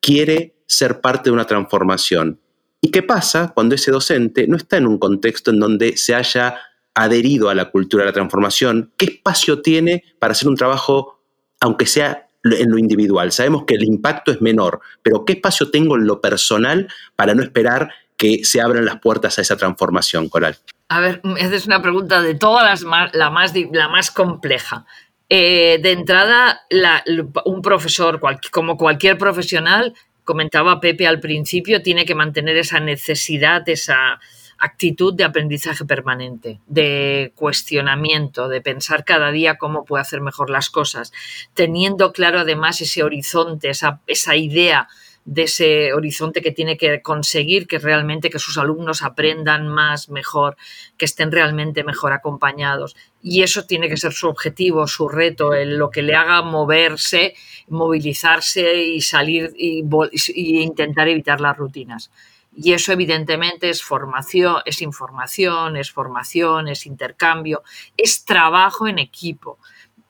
quiere 0.01 0.57
ser 0.67 1.01
parte 1.01 1.31
de 1.31 1.35
una 1.35 1.47
transformación? 1.47 2.41
¿Y 2.85 2.91
qué 2.91 3.03
pasa 3.03 3.51
cuando 3.55 3.77
ese 3.77 3.91
docente 3.91 4.47
no 4.47 4.59
está 4.59 4.77
en 4.77 4.87
un 4.87 4.99
contexto 4.99 5.51
en 5.51 5.59
donde 5.59 5.97
se 5.97 6.15
haya 6.15 6.61
adherido 6.93 7.49
a 7.49 7.55
la 7.55 7.71
cultura 7.71 8.03
de 8.03 8.11
la 8.11 8.13
transformación? 8.13 8.93
¿Qué 8.99 9.07
espacio 9.07 9.63
tiene 9.63 10.05
para 10.19 10.33
hacer 10.33 10.49
un 10.49 10.55
trabajo, 10.55 11.19
aunque 11.61 11.87
sea 11.87 12.29
en 12.45 12.71
lo 12.71 12.77
individual? 12.77 13.33
Sabemos 13.33 13.65
que 13.65 13.77
el 13.77 13.85
impacto 13.85 14.33
es 14.33 14.43
menor, 14.43 14.83
pero 15.03 15.25
¿qué 15.25 15.33
espacio 15.33 15.71
tengo 15.71 15.97
en 15.97 16.07
lo 16.07 16.21
personal 16.21 16.87
para 17.17 17.35
no 17.35 17.43
esperar 17.43 17.89
que 18.19 18.45
se 18.45 18.61
abran 18.61 18.85
las 18.85 19.01
puertas 19.01 19.39
a 19.39 19.41
esa 19.41 19.57
transformación, 19.57 20.29
Coral? 20.29 20.59
A 20.91 21.01
ver, 21.01 21.23
esa 21.39 21.57
es 21.57 21.65
una 21.65 21.81
pregunta 21.81 22.21
de 22.21 22.35
todas 22.35 22.65
las 22.65 22.85
más, 22.85 23.15
la, 23.15 23.31
más, 23.31 23.55
la 23.73 23.89
más 23.89 24.11
compleja. 24.11 24.85
Eh, 25.31 25.81
de 25.83 25.93
entrada, 25.93 26.61
un 27.47 27.63
profesor, 27.63 28.21
como 28.53 28.77
cualquier 28.77 29.17
profesional, 29.17 29.95
comentaba 30.25 30.81
Pepe 30.81 31.07
al 31.07 31.21
principio, 31.21 31.83
tiene 31.83 32.05
que 32.05 32.15
mantener 32.15 32.57
esa 32.57 32.81
necesidad, 32.81 33.69
esa 33.69 34.21
actitud 34.59 35.15
de 35.15 35.25
aprendizaje 35.25 35.85
permanente, 35.85 36.61
de 36.67 37.33
cuestionamiento, 37.35 38.49
de 38.49 38.61
pensar 38.61 39.05
cada 39.05 39.31
día 39.31 39.57
cómo 39.57 39.85
puede 39.85 40.03
hacer 40.03 40.21
mejor 40.21 40.51
las 40.51 40.71
cosas, 40.71 41.13
teniendo 41.55 42.13
claro 42.13 42.41
además 42.41 42.81
ese 42.81 43.03
horizonte, 43.03 43.71
esa, 43.71 44.01
esa 44.07 44.37
idea 44.37 44.89
de 45.25 45.45
ese 45.45 45.93
horizonte 45.93 46.43
que 46.43 46.51
tiene 46.51 46.77
que 46.77 47.01
conseguir 47.01 47.67
que 47.67 47.79
realmente 47.79 48.29
que 48.31 48.39
sus 48.39 48.59
alumnos 48.59 49.03
aprendan 49.03 49.69
más, 49.69 50.11
mejor, 50.11 50.57
que 50.99 51.07
estén 51.07 51.33
realmente 51.33 51.83
mejor 51.83 52.13
acompañados. 52.13 52.95
Y 53.23 53.43
eso 53.43 53.65
tiene 53.65 53.89
que 53.89 53.97
ser 53.97 54.13
su 54.13 54.29
objetivo, 54.29 54.87
su 54.87 55.09
reto, 55.09 55.53
lo 55.55 55.91
que 55.91 56.03
le 56.03 56.15
haga 56.15 56.43
moverse, 56.43 57.35
movilizarse 57.69 58.83
y 58.83 59.01
salir 59.01 59.53
y, 59.57 59.83
intentar 60.63 61.09
evitar 61.09 61.41
las 61.41 61.57
rutinas. 61.57 62.11
Y 62.57 62.73
eso 62.73 62.93
evidentemente 62.93 63.71
es 63.71 63.83
formación, 63.83 64.59
es 64.65 64.81
información, 64.83 65.77
es 65.77 65.91
formación, 65.91 66.69
es 66.69 66.87
intercambio, 66.87 67.63
es 67.97 68.25
trabajo 68.25 68.87
en 68.87 68.99
equipo. 68.99 69.59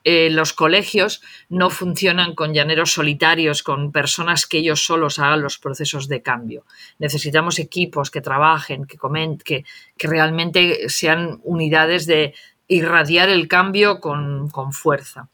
Eh, 0.07 0.29
los 0.29 0.53
colegios 0.53 1.23
no 1.49 1.71
funcionan 1.71 2.35
con 2.35 2.53
llaneros 2.53 2.93
solitarios, 2.93 3.63
con 3.63 3.91
personas 3.91 4.47
que 4.47 4.59
ellos 4.59 4.85
solos 4.85 5.19
hagan 5.19 5.41
los 5.41 5.59
procesos 5.59 6.09
de 6.09 6.21
cambio. 6.21 6.67
Necesitamos 6.99 7.59
equipos 7.59 8.11
que 8.11 8.21
trabajen, 8.21 8.85
que 8.85 8.99
comenten, 8.99 9.65
que, 9.97 10.07
realmente 10.07 10.91
sean 10.91 11.41
unidades 11.43 12.07
de 12.07 12.35
irradiar 12.69 13.31
el 13.31 13.49
cambio 13.49 14.01
con, 14.01 14.51
con, 14.51 14.75
fuerza. 14.75 15.31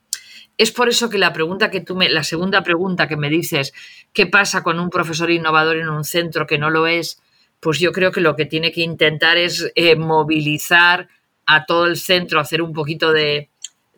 Es 0.56 0.70
por 0.70 0.88
eso 0.88 1.10
que 1.10 1.18
la 1.18 1.32
pregunta 1.32 1.70
que 1.70 1.80
tú 1.80 1.96
me, 1.96 2.08
la 2.08 2.22
segunda 2.22 2.62
pregunta 2.62 3.08
que 3.08 3.16
me 3.16 3.28
dices, 3.28 3.72
¿qué 4.12 4.26
pasa 4.26 4.62
con 4.62 4.78
un 4.78 4.90
profesor 4.90 5.32
innovador 5.32 5.78
en 5.78 5.88
un 5.88 6.04
centro 6.04 6.46
que 6.46 6.58
no 6.58 6.70
lo 6.70 6.86
es? 6.86 7.20
Pues 7.58 7.80
yo 7.80 7.90
creo 7.90 8.12
que 8.12 8.20
lo 8.20 8.36
que 8.36 8.46
tiene 8.46 8.70
que 8.70 8.82
intentar 8.82 9.36
es 9.36 9.72
eh, 9.74 9.96
movilizar 9.96 11.08
a 11.44 11.66
todo 11.66 11.86
el 11.86 11.96
centro, 11.96 12.38
hacer 12.38 12.62
un 12.62 12.72
poquito 12.72 13.12
de, 13.12 13.49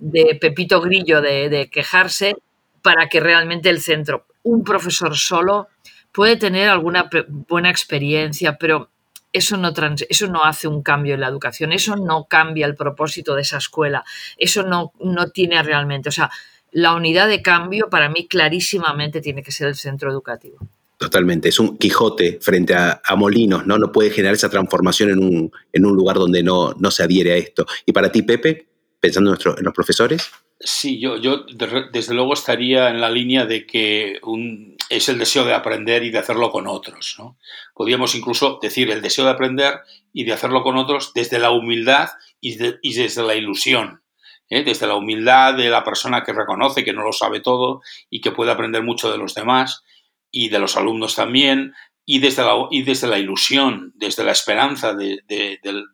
de 0.03 0.37
Pepito 0.41 0.81
Grillo 0.81 1.21
de, 1.21 1.71
quejarse 1.71 2.37
para 2.83 3.09
que 3.09 3.21
realmente 3.21 3.71
el 3.71 3.81
centro, 3.81 4.27
un 4.43 4.65
profesor 4.65 5.17
solo, 5.17 5.69
puede 6.11 6.37
tener 6.37 6.69
alguna 6.69 7.09
buena 7.29 7.71
experiencia, 7.71 8.59
pero 8.59 8.91
eso 9.33 9.57
no, 9.57 9.73
eso 10.09 10.27
no 10.27 10.43
hace 10.43 10.67
un 10.67 10.83
cambio 10.83 11.15
en 11.15 11.21
la 11.21 11.29
educación, 11.29 11.71
eso 11.71 11.95
no 11.95 12.25
cambia 12.25 12.67
el 12.67 12.75
propósito 12.75 13.37
de 13.37 13.43
esa 13.43 13.59
escuela, 13.59 14.05
eso 14.37 14.65
no, 14.65 14.93
no 15.01 15.29
tiene 15.29 15.63
realmente, 15.63 16.09
o 16.09 16.13
sea, 16.13 16.31
la 16.73 16.95
unidad 16.95 17.29
de 17.29 17.41
cambio 17.41 17.89
para 17.89 18.09
mí 18.09 18.27
clarísimamente 18.27 19.21
tiene 19.21 19.43
que 19.43 19.53
ser 19.53 19.69
el 19.69 19.77
centro 19.77 20.11
educativo. 20.11 20.59
Totalmente, 20.99 21.49
es 21.49 21.61
un 21.61 21.79
Quijote 21.79 22.39
frente 22.41 22.75
a, 22.75 23.01
molinos, 23.17 23.67
¿no? 23.67 23.79
No 23.79 23.93
puede 23.93 24.11
generar 24.11 24.35
esa 24.35 24.49
transformación 24.49 25.11
en 25.11 25.19
un, 25.19 25.53
en 25.73 25.87
un 25.87 25.95
lugar 25.95 26.17
donde 26.17 26.43
no, 26.43 26.75
no 26.79 26.91
se 26.91 27.03
adhiere 27.03 27.33
a 27.33 27.37
esto. 27.37 27.67
Y 27.87 27.93
para 27.93 28.11
ti, 28.11 28.23
Pepe, 28.23 28.72
pensando 29.03 29.35
en, 29.35 29.65
los 29.65 29.75
profesores? 29.75 30.31
Sí, 30.61 31.01
yo, 31.01 31.17
yo 31.17 31.45
desde 31.91 32.15
luego 32.15 32.35
estaría 32.35 32.89
en 32.89 33.01
la 33.01 33.11
línea 33.11 33.47
de 33.47 33.67
que 33.67 34.21
un, 34.23 34.77
es 34.89 35.09
el 35.09 35.19
deseo 35.19 35.45
de 35.45 35.55
aprender 35.55 36.05
y 36.05 36.11
de 36.11 36.21
hacerlo 36.21 36.53
con 36.53 36.69
otros. 36.69 37.17
¿no? 37.19 37.37
Podríamos 37.75 38.15
incluso 38.15 38.61
decir 38.63 38.93
el 38.93 39.03
deseo 39.03 39.25
de 39.25 39.33
aprender 39.33 39.81
y 40.13 40.23
de 40.23 40.33
hacerlo 40.33 40.63
con 40.63 40.77
otros 40.77 41.13
desde 41.15 41.41
la 41.41 41.51
humildad 41.51 42.11
y, 42.41 42.57
y 42.81 42.95
desde 42.95 43.25
la 43.25 43.35
ilusión. 43.35 44.05
¿eh? 44.49 44.63
Desde 44.63 44.87
la 44.87 44.95
humildad 44.95 45.55
de 45.55 45.69
la 45.69 45.83
persona 45.83 46.23
que 46.23 46.33
reconoce 46.33 46.85
que 46.85 46.93
no 46.93 47.03
lo 47.03 47.13
sabe 47.13 47.41
todo 47.41 47.83
y 48.09 48.21
que 48.21 48.31
puede 48.31 48.53
aprender 48.53 48.85
mucho 48.85 49.11
de 49.11 49.19
los 49.19 49.35
demás 49.35 49.83
y 50.31 50.49
de 50.49 50.61
los 50.61 50.77
alumnos 50.77 51.17
también, 51.17 51.75
y 52.05 52.19
desde 52.19 52.43
la, 52.43 52.67
y 52.71 52.83
desde 52.83 53.07
la 53.07 53.19
ilusión, 53.19 53.93
desde 53.95 54.25
la 54.25 54.33
esperanza 54.33 54.95
de, 54.95 55.21
del, 55.29 55.85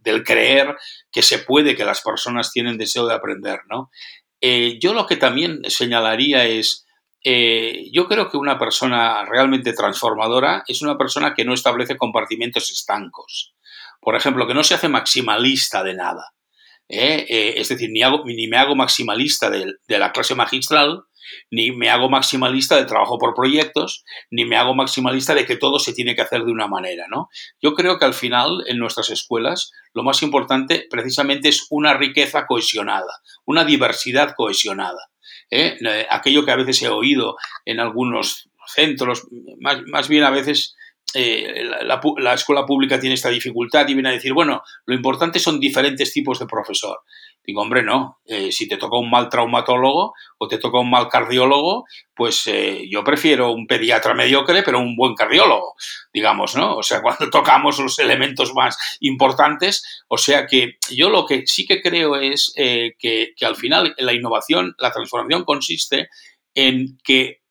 del, 0.00 0.24
creer 0.24 0.76
que 1.12 1.22
se 1.22 1.38
puede, 1.38 1.76
que 1.76 1.84
las 1.84 2.00
personas 2.00 2.52
tienen 2.52 2.78
deseo 2.78 3.06
de 3.06 3.14
aprender. 3.14 3.60
¿no? 3.68 3.90
Eh, 4.40 4.78
yo 4.80 4.92
lo 4.92 5.06
que 5.06 5.16
también 5.16 5.62
señalaría 5.68 6.46
es, 6.46 6.86
eh, 7.22 7.88
yo 7.92 8.08
creo 8.08 8.28
que 8.28 8.36
una 8.36 8.58
persona 8.58 9.24
realmente 9.24 9.72
transformadora 9.72 10.64
es 10.66 10.82
una 10.82 10.98
persona 10.98 11.34
que 11.34 11.44
no 11.44 11.54
establece 11.54 11.96
compartimentos 11.96 12.70
estancos. 12.70 13.54
Por 14.00 14.16
ejemplo, 14.16 14.46
que 14.46 14.54
no 14.54 14.64
se 14.64 14.74
hace 14.74 14.88
maximalista 14.88 15.82
de 15.84 15.94
nada. 15.94 16.32
¿eh? 16.88 17.54
es 17.56 17.68
decir, 17.68 17.90
ni, 17.90 18.02
hago, 18.02 18.24
ni 18.24 18.46
me 18.48 18.56
hago 18.56 18.74
maximalista 18.74 19.48
de 19.48 19.98
la 19.98 20.12
clase 20.12 20.34
magistral, 20.34 21.04
ni 21.50 21.72
me 21.72 21.90
hago 21.90 22.08
maximalista 22.08 22.76
de 22.76 22.84
trabajo 22.84 23.18
por 23.18 23.34
proyectos, 23.34 24.04
ni 24.30 24.44
me 24.44 24.56
hago 24.56 24.74
maximalista 24.74 25.34
de 25.34 25.46
que 25.46 25.56
todo 25.56 25.78
se 25.78 25.92
tiene 25.92 26.14
que 26.14 26.22
hacer 26.22 26.44
de 26.44 26.52
una 26.52 26.66
manera, 26.66 27.06
¿no? 27.08 27.28
Yo 27.60 27.74
creo 27.74 27.98
que 27.98 28.04
al 28.04 28.14
final 28.14 28.64
en 28.66 28.78
nuestras 28.78 29.10
escuelas 29.10 29.72
lo 29.92 30.02
más 30.02 30.22
importante 30.22 30.86
precisamente 30.90 31.48
es 31.48 31.66
una 31.70 31.94
riqueza 31.94 32.46
cohesionada, 32.46 33.20
una 33.44 33.64
diversidad 33.64 34.34
cohesionada. 34.36 35.08
¿eh? 35.50 35.76
Eh, 35.80 36.06
aquello 36.10 36.44
que 36.44 36.52
a 36.52 36.56
veces 36.56 36.82
he 36.82 36.88
oído 36.88 37.36
en 37.64 37.80
algunos 37.80 38.48
centros, 38.66 39.26
más, 39.60 40.08
bien 40.08 40.24
a 40.24 40.30
veces 40.30 40.76
eh, 41.14 41.64
la, 41.84 42.00
la, 42.18 42.34
escuela 42.34 42.66
pública 42.66 42.98
tiene 42.98 43.14
esta 43.14 43.28
dificultad 43.28 43.86
y 43.88 43.94
viene 43.94 44.08
a 44.08 44.12
decir, 44.12 44.32
bueno, 44.32 44.62
lo 44.86 44.94
importante 44.94 45.38
son 45.38 45.60
diferentes 45.60 46.12
tipos 46.12 46.40
de 46.40 46.46
profesor. 46.46 46.98
Digo, 47.46 47.62
hombre, 47.62 47.84
no, 47.84 48.18
eh, 48.26 48.50
si 48.50 48.66
te 48.66 48.76
toca 48.76 48.98
un 48.98 49.08
mal 49.08 49.28
traumatólogo 49.28 50.14
o 50.38 50.48
te 50.48 50.58
toca 50.58 50.80
un 50.80 50.90
mal 50.90 51.08
cardiólogo, 51.08 51.84
pues 52.14 52.46
eh, 52.48 52.84
yo 52.90 53.04
prefiero 53.04 53.52
un 53.52 53.68
pediatra 53.68 54.14
mediocre, 54.14 54.64
pero 54.64 54.80
un 54.80 54.96
buen 54.96 55.14
cardiólogo, 55.14 55.74
digamos, 56.12 56.56
¿no? 56.56 56.76
O 56.76 56.82
sea, 56.82 57.00
cuando 57.02 57.30
tocamos 57.30 57.78
los 57.78 57.98
elementos 58.00 58.52
más 58.52 58.76
importantes, 59.00 60.04
o 60.08 60.18
sea 60.18 60.46
que 60.46 60.78
yo 60.90 61.08
lo 61.08 61.24
que 61.24 61.46
sí 61.46 61.66
que 61.66 61.80
creo 61.80 62.16
es 62.16 62.52
eh, 62.56 62.96
que, 62.98 63.32
que 63.36 63.46
al 63.46 63.54
final 63.54 63.94
la 63.98 64.12
innovación, 64.12 64.74
la 64.78 64.90
transformación 64.90 65.44
consiste 65.44 66.08
en 66.54 66.98
que 67.04 67.42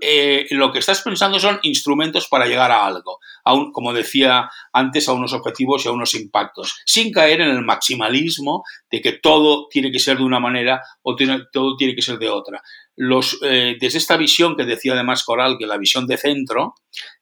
eh, 0.00 0.46
lo 0.50 0.72
que 0.72 0.78
estás 0.78 1.02
pensando 1.02 1.38
son 1.38 1.58
instrumentos 1.62 2.28
para 2.28 2.46
llegar 2.46 2.70
a 2.70 2.86
algo, 2.86 3.18
como 3.72 3.92
decía 3.92 4.48
antes, 4.72 5.08
a 5.08 5.12
unos 5.12 5.32
objetivos 5.32 5.84
y 5.84 5.88
a 5.88 5.92
unos 5.92 6.14
impactos, 6.14 6.80
sin 6.86 7.12
caer 7.12 7.40
en 7.40 7.48
el 7.48 7.62
maximalismo 7.62 8.64
de 8.90 9.00
que 9.00 9.12
todo 9.12 9.68
tiene 9.68 9.92
que 9.92 9.98
ser 9.98 10.18
de 10.18 10.24
una 10.24 10.40
manera 10.40 10.82
o 11.02 11.16
todo 11.16 11.76
tiene 11.76 11.94
que 11.94 12.02
ser 12.02 12.18
de 12.18 12.30
otra. 12.30 12.62
Los, 12.96 13.38
eh, 13.42 13.76
desde 13.80 13.98
esta 13.98 14.16
visión 14.16 14.56
que 14.56 14.64
decía 14.64 14.94
además 14.94 15.24
Coral, 15.24 15.56
que 15.58 15.66
la 15.66 15.78
visión 15.78 16.06
de 16.06 16.16
centro, 16.16 16.74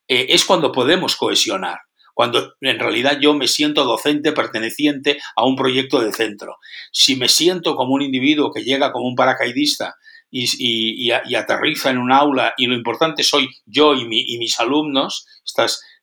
eh, 0.08 0.26
es 0.30 0.44
cuando 0.44 0.72
podemos 0.72 1.16
cohesionar 1.16 1.78
cuando 2.16 2.54
en 2.62 2.78
realidad 2.78 3.18
yo 3.20 3.34
me 3.34 3.46
siento 3.46 3.84
docente 3.84 4.32
perteneciente 4.32 5.18
a 5.36 5.44
un 5.44 5.54
proyecto 5.54 6.00
de 6.00 6.14
centro. 6.14 6.56
Si 6.90 7.14
me 7.14 7.28
siento 7.28 7.76
como 7.76 7.92
un 7.92 8.00
individuo 8.00 8.52
que 8.54 8.64
llega 8.64 8.90
como 8.90 9.06
un 9.06 9.14
paracaidista 9.14 9.96
y, 10.36 11.10
aterriza 11.36 11.90
en 11.90 11.98
un 11.98 12.12
aula 12.12 12.54
y 12.56 12.66
lo 12.66 12.74
importante 12.74 13.22
soy 13.22 13.48
yo 13.64 13.94
y, 13.94 14.04
mis 14.04 14.60
alumnos, 14.60 15.26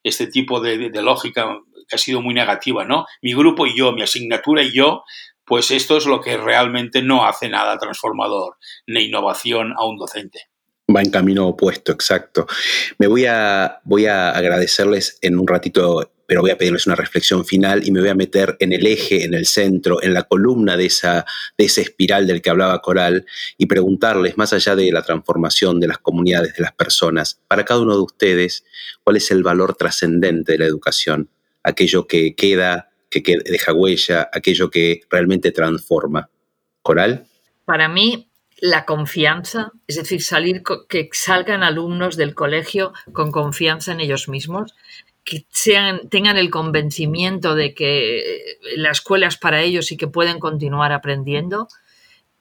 este 0.03 0.27
tipo 0.27 0.59
de, 0.59 0.89
lógica 1.01 1.59
que 1.87 1.95
ha 1.95 1.99
sido 1.99 2.21
muy 2.21 2.33
negativa, 2.33 2.85
¿no? 2.85 3.05
Mi 3.21 3.33
grupo 3.33 3.67
y 3.67 3.77
yo, 3.77 3.91
mi 3.91 4.01
asignatura 4.01 4.63
y 4.63 4.73
yo, 4.73 5.03
pues 5.45 5.71
esto 5.71 5.97
es 5.97 6.05
lo 6.05 6.21
que 6.21 6.37
realmente 6.37 7.01
no 7.01 7.25
hace 7.25 7.49
nada 7.49 7.77
transformador 7.77 8.57
ni 8.87 9.01
innovación 9.03 9.73
a 9.77 9.85
un 9.85 9.97
docente. 9.97 10.47
Va 10.93 11.01
en 11.01 11.11
camino 11.11 11.47
opuesto, 11.47 11.91
exacto. 11.91 12.45
Me 12.97 13.07
voy 13.07 13.25
a, 13.25 13.79
voy 13.83 14.05
a 14.05 14.31
agradecerles 14.31 15.17
en 15.21 15.39
un 15.39 15.47
ratito 15.47 16.12
pero 16.27 16.41
voy 16.41 16.51
a 16.51 16.57
pedirles 16.57 16.87
una 16.87 16.95
reflexión 16.95 17.45
final 17.45 17.85
y 17.85 17.91
me 17.91 17.99
voy 17.99 18.09
a 18.09 18.15
meter 18.15 18.55
en 18.59 18.73
el 18.73 18.85
eje, 18.85 19.25
en 19.25 19.33
el 19.33 19.45
centro, 19.45 20.01
en 20.01 20.13
la 20.13 20.23
columna 20.23 20.77
de 20.77 20.85
esa, 20.85 21.25
de 21.57 21.65
esa 21.65 21.81
espiral 21.81 22.27
del 22.27 22.41
que 22.41 22.49
hablaba 22.49 22.81
Coral 22.81 23.25
y 23.57 23.65
preguntarles, 23.65 24.37
más 24.37 24.53
allá 24.53 24.75
de 24.75 24.91
la 24.91 25.01
transformación 25.01 25.79
de 25.79 25.87
las 25.87 25.97
comunidades, 25.97 26.55
de 26.55 26.63
las 26.63 26.73
personas, 26.73 27.39
para 27.47 27.65
cada 27.65 27.81
uno 27.81 27.95
de 27.95 28.01
ustedes, 28.01 28.65
cuál 29.03 29.17
es 29.17 29.31
el 29.31 29.43
valor 29.43 29.75
trascendente 29.75 30.53
de 30.53 30.57
la 30.59 30.65
educación, 30.65 31.29
aquello 31.63 32.07
que 32.07 32.35
queda, 32.35 32.89
que 33.09 33.37
deja 33.45 33.73
huella, 33.73 34.29
aquello 34.31 34.69
que 34.69 35.01
realmente 35.09 35.51
transforma. 35.51 36.29
Coral. 36.81 37.27
Para 37.65 37.87
mí, 37.87 38.29
la 38.59 38.85
confianza, 38.85 39.71
es 39.87 39.97
decir, 39.97 40.21
salir, 40.21 40.63
que 40.89 41.09
salgan 41.11 41.63
alumnos 41.63 42.17
del 42.17 42.33
colegio 42.33 42.93
con 43.11 43.31
confianza 43.31 43.91
en 43.91 43.99
ellos 43.99 44.29
mismos, 44.29 44.73
que 45.23 45.45
tengan 46.09 46.37
el 46.37 46.49
convencimiento 46.49 47.55
de 47.55 47.73
que 47.73 48.57
la 48.75 48.91
escuela 48.91 49.27
es 49.27 49.37
para 49.37 49.61
ellos 49.61 49.91
y 49.91 49.97
que 49.97 50.07
pueden 50.07 50.39
continuar 50.39 50.91
aprendiendo. 50.91 51.67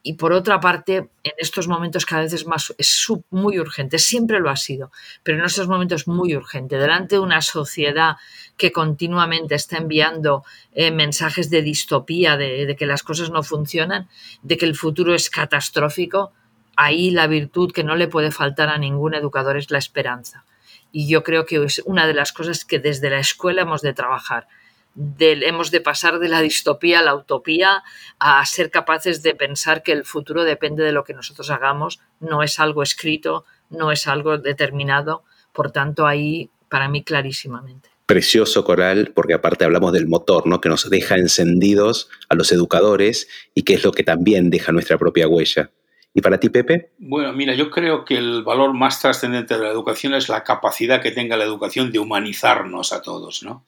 Y 0.05 0.14
por 0.14 0.33
otra 0.33 0.59
parte, 0.59 1.11
en 1.23 1.33
estos 1.38 1.68
momentos 1.68 2.05
cada 2.05 2.23
vez 2.23 2.33
es 2.33 2.45
más, 2.45 2.75
es 2.77 3.07
muy 3.31 3.61
urgente, 3.61 4.01
siempre 4.01 4.40
lo 4.40 4.51
ha 4.51 4.57
sido, 4.57 4.90
pero 5.23 5.38
en 5.38 5.45
estos 5.45 5.68
momentos 5.68 6.09
muy 6.09 6.35
urgente. 6.35 6.77
Delante 6.77 7.14
de 7.14 7.21
una 7.21 7.40
sociedad 7.40 8.16
que 8.57 8.73
continuamente 8.73 9.55
está 9.55 9.79
enviando 9.79 10.45
eh, 10.73 10.90
mensajes 10.90 11.51
de 11.51 11.62
distopía, 11.62 12.37
de 12.37 12.75
que 12.77 12.87
las 12.87 13.05
cosas 13.05 13.31
no 13.31 13.45
funcionan, 13.45 14.09
de 14.42 14.57
que 14.57 14.66
el 14.66 14.75
futuro 14.75 15.14
es 15.14 15.31
catastrófico, 15.31 16.33
ahí 16.75 17.12
la 17.12 17.29
virtud 17.29 17.71
que 17.71 17.85
no 17.85 17.95
le 17.95 18.09
puede 18.09 18.33
faltar 18.33 18.71
a 18.71 18.79
ningún 18.79 19.14
educador 19.14 19.57
es 19.57 19.71
la 19.71 19.79
esperanza 19.79 20.45
y 20.93 21.09
yo 21.09 21.23
creo 21.25 21.47
que 21.47 21.65
es 21.65 21.83
una 21.85 22.07
de 22.07 22.15
las 22.15 22.33
cosas 22.33 22.65
que 22.65 22.79
desde 22.79 23.11
la 23.11 23.19
escuela 23.19 23.63
hemos 23.63 23.81
de 23.83 23.95
trabajar. 23.95 24.47
hemos 25.19 25.71
de 25.71 25.81
pasar 25.81 26.19
de 26.19 26.29
la 26.29 26.43
distopía 26.43 26.99
a 26.99 27.03
la 27.03 27.15
utopía 27.15 27.83
a 28.19 28.45
ser 28.45 28.71
capaces 28.71 29.23
de 29.23 29.35
pensar 29.35 29.83
que 29.83 29.93
el 29.93 30.05
futuro 30.05 30.45
depende 30.45 30.85
de 30.85 30.93
lo 30.93 31.03
que 31.03 31.15
nosotros 31.15 31.51
hagamos, 31.51 32.01
no 32.21 32.43
es 32.43 32.61
algo 32.61 32.83
escrito, 32.83 33.47
no 33.71 33.91
es 33.91 34.07
algo 34.07 34.37
determinado, 34.37 35.25
por 35.53 35.71
tanto 35.71 36.07
ahí 36.07 36.51
para 36.69 36.89
mí 36.89 37.03
clarísimamente. 37.03 37.89
Precioso 38.05 38.65
coral, 38.65 39.13
porque 39.15 39.33
aparte 39.33 39.65
hablamos 39.65 39.93
del 39.93 40.07
motor, 40.07 40.47
¿no? 40.47 40.61
que 40.61 40.69
nos 40.69 40.91
deja 40.91 41.17
encendidos 41.17 42.11
a 42.29 42.35
los 42.35 42.53
educadores 42.53 43.29
y 43.55 43.63
que 43.63 43.75
es 43.75 43.85
lo 43.85 43.93
que 43.93 44.05
también 44.05 44.51
deja 44.51 44.73
nuestra 44.73 44.99
propia 44.99 45.27
huella. 45.27 45.71
¿Y 46.14 46.20
para 46.20 46.38
ti, 46.38 46.51
Pepe? 46.51 46.92
Bueno, 46.98 47.33
mira, 47.33 47.55
yo 47.55 47.70
creo 47.70 48.05
que 48.05 48.16
el 48.16 48.42
valor 48.42 48.75
más 48.75 49.01
trascendente 49.01 49.57
de 49.57 49.64
la 49.64 49.70
educación 49.70 50.14
es 50.14 50.29
la 50.29 50.44
capacidad 50.44 51.01
que 51.01 51.11
tenga 51.11 51.37
la 51.37 51.44
educación 51.44 51.90
de 51.90 51.98
humanizarnos 51.98 52.92
a 52.92 53.01
todos, 53.01 53.42
¿no? 53.42 53.66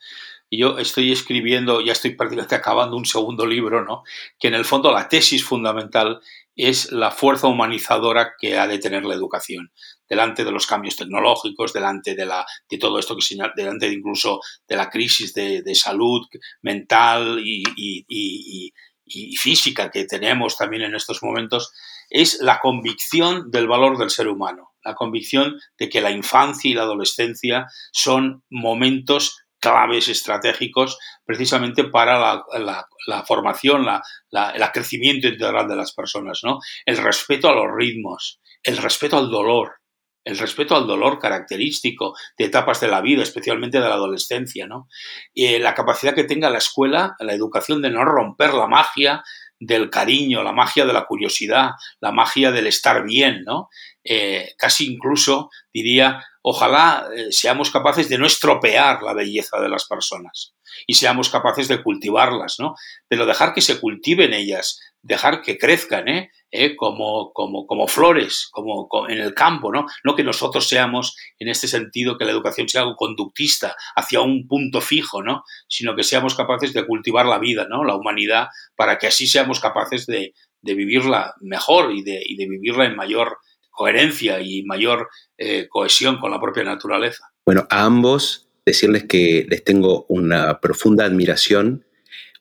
Y 0.50 0.58
yo 0.58 0.78
estoy 0.78 1.10
escribiendo, 1.10 1.80
ya 1.80 1.92
estoy 1.92 2.14
prácticamente 2.14 2.54
acabando 2.54 2.96
un 2.96 3.06
segundo 3.06 3.46
libro, 3.46 3.84
¿no? 3.84 4.02
Que 4.38 4.48
en 4.48 4.54
el 4.54 4.66
fondo 4.66 4.92
la 4.92 5.08
tesis 5.08 5.42
fundamental 5.42 6.20
es 6.54 6.92
la 6.92 7.10
fuerza 7.10 7.48
humanizadora 7.48 8.34
que 8.38 8.58
ha 8.58 8.66
de 8.66 8.78
tener 8.78 9.04
la 9.04 9.14
educación 9.14 9.72
delante 10.08 10.44
de 10.44 10.52
los 10.52 10.66
cambios 10.66 10.96
tecnológicos, 10.96 11.72
delante 11.72 12.14
de, 12.14 12.26
la, 12.26 12.46
de 12.68 12.78
todo 12.78 12.98
esto 12.98 13.16
que 13.16 13.22
señala, 13.22 13.52
delante 13.56 13.88
de 13.88 13.94
incluso 13.94 14.40
de 14.68 14.76
la 14.76 14.90
crisis 14.90 15.32
de, 15.34 15.62
de 15.62 15.74
salud 15.74 16.26
mental 16.62 17.40
y, 17.42 18.72
y, 19.04 19.36
física 19.36 19.90
que 19.90 20.04
tenemos 20.04 20.56
también 20.56 20.82
en 20.82 20.94
estos 20.94 21.22
momentos, 21.22 21.72
es 22.10 22.40
la 22.40 22.60
convicción 22.60 23.50
del 23.50 23.66
valor 23.66 23.98
del 23.98 24.10
ser 24.10 24.28
humano, 24.28 24.72
la 24.84 24.94
convicción 24.94 25.58
de 25.78 25.88
que 25.88 26.00
la 26.00 26.10
infancia 26.10 26.70
y 26.70 26.74
la 26.74 26.82
adolescencia 26.82 27.66
son 27.92 28.42
momentos 28.50 29.44
claves 29.58 30.08
estratégicos 30.08 30.98
precisamente 31.24 31.84
para 31.84 32.44
la, 32.58 33.24
formación, 33.26 33.86
el 34.30 34.70
crecimiento 34.72 35.28
integral 35.28 35.66
de 35.66 35.76
las 35.76 35.94
personas, 35.94 36.40
¿no? 36.42 36.58
El 36.84 36.98
respeto 36.98 37.48
a 37.48 37.54
los 37.54 37.68
ritmos, 37.74 38.40
el 38.62 38.76
respeto 38.76 39.16
al 39.16 39.30
dolor, 39.30 39.76
el 40.24 40.38
respeto 40.38 40.74
al 40.74 40.86
dolor 40.86 41.18
característico 41.18 42.16
de 42.38 42.46
etapas 42.46 42.80
de 42.80 42.88
la 42.88 43.00
vida, 43.00 43.22
especialmente 43.22 43.80
de 43.80 43.88
la 43.88 43.94
adolescencia, 43.94 44.66
¿no? 44.66 44.88
Y 45.32 45.58
la 45.58 45.74
capacidad 45.74 46.14
que 46.14 46.24
tenga 46.24 46.50
la 46.50 46.58
escuela, 46.58 47.14
la 47.20 47.34
educación 47.34 47.82
de 47.82 47.90
no 47.90 48.04
romper 48.04 48.54
la 48.54 48.66
magia 48.66 49.22
del 49.60 49.90
cariño, 49.90 50.42
la 50.42 50.52
magia 50.52 50.84
de 50.84 50.92
la 50.92 51.06
curiosidad, 51.06 51.70
la 52.00 52.12
magia 52.12 52.50
del 52.50 52.66
estar 52.66 53.04
bien, 53.04 53.44
¿no? 53.44 53.68
eh, 54.04 54.54
casi 54.58 54.92
incluso 54.92 55.50
diría, 55.72 56.22
ojalá 56.42 57.08
eh, 57.16 57.32
seamos 57.32 57.70
capaces 57.70 58.08
de 58.08 58.18
no 58.18 58.26
estropear 58.26 59.02
la 59.02 59.14
belleza 59.14 59.58
de 59.60 59.70
las 59.70 59.86
personas 59.86 60.54
y 60.86 60.94
seamos 60.94 61.30
capaces 61.30 61.68
de 61.68 61.82
cultivarlas, 61.82 62.56
¿no? 62.58 62.74
Pero 63.08 63.24
dejar 63.24 63.54
que 63.54 63.62
se 63.62 63.80
cultiven 63.80 64.34
ellas, 64.34 64.80
dejar 65.04 65.42
que 65.42 65.58
crezcan, 65.58 66.08
¿eh? 66.08 66.30
¿Eh? 66.50 66.76
Como, 66.76 67.32
como, 67.32 67.66
como, 67.66 67.86
flores, 67.86 68.48
como, 68.50 68.88
en 69.08 69.18
el 69.18 69.34
campo, 69.34 69.70
¿no? 69.70 69.86
No 70.02 70.16
que 70.16 70.24
nosotros 70.24 70.66
seamos, 70.66 71.16
en 71.38 71.48
este 71.48 71.68
sentido, 71.68 72.16
que 72.16 72.24
la 72.24 72.30
educación 72.30 72.68
sea 72.68 72.82
algo 72.82 72.96
conductista 72.96 73.76
hacia 73.94 74.22
un 74.22 74.48
punto 74.48 74.80
fijo, 74.80 75.22
¿no? 75.22 75.44
Sino 75.68 75.94
que 75.94 76.02
seamos 76.02 76.34
capaces 76.34 76.72
de 76.72 76.86
cultivar 76.86 77.26
la 77.26 77.38
vida, 77.38 77.66
¿no? 77.68 77.84
La 77.84 77.94
humanidad, 77.94 78.48
para 78.76 78.98
que 78.98 79.06
así 79.06 79.26
seamos 79.26 79.60
capaces 79.60 80.06
de, 80.06 80.32
de 80.62 80.74
vivirla 80.74 81.34
mejor 81.40 81.92
y 81.92 82.02
de, 82.02 82.22
y 82.24 82.36
de, 82.36 82.48
vivirla 82.48 82.86
en 82.86 82.96
mayor 82.96 83.38
coherencia 83.70 84.40
y 84.40 84.62
mayor 84.62 85.08
eh, 85.36 85.66
cohesión 85.68 86.18
con 86.18 86.30
la 86.30 86.40
propia 86.40 86.64
naturaleza. 86.64 87.30
Bueno, 87.44 87.66
a 87.68 87.84
ambos 87.84 88.48
decirles 88.64 89.04
que 89.04 89.44
les 89.48 89.64
tengo 89.64 90.06
una 90.08 90.60
profunda 90.60 91.04
admiración 91.04 91.84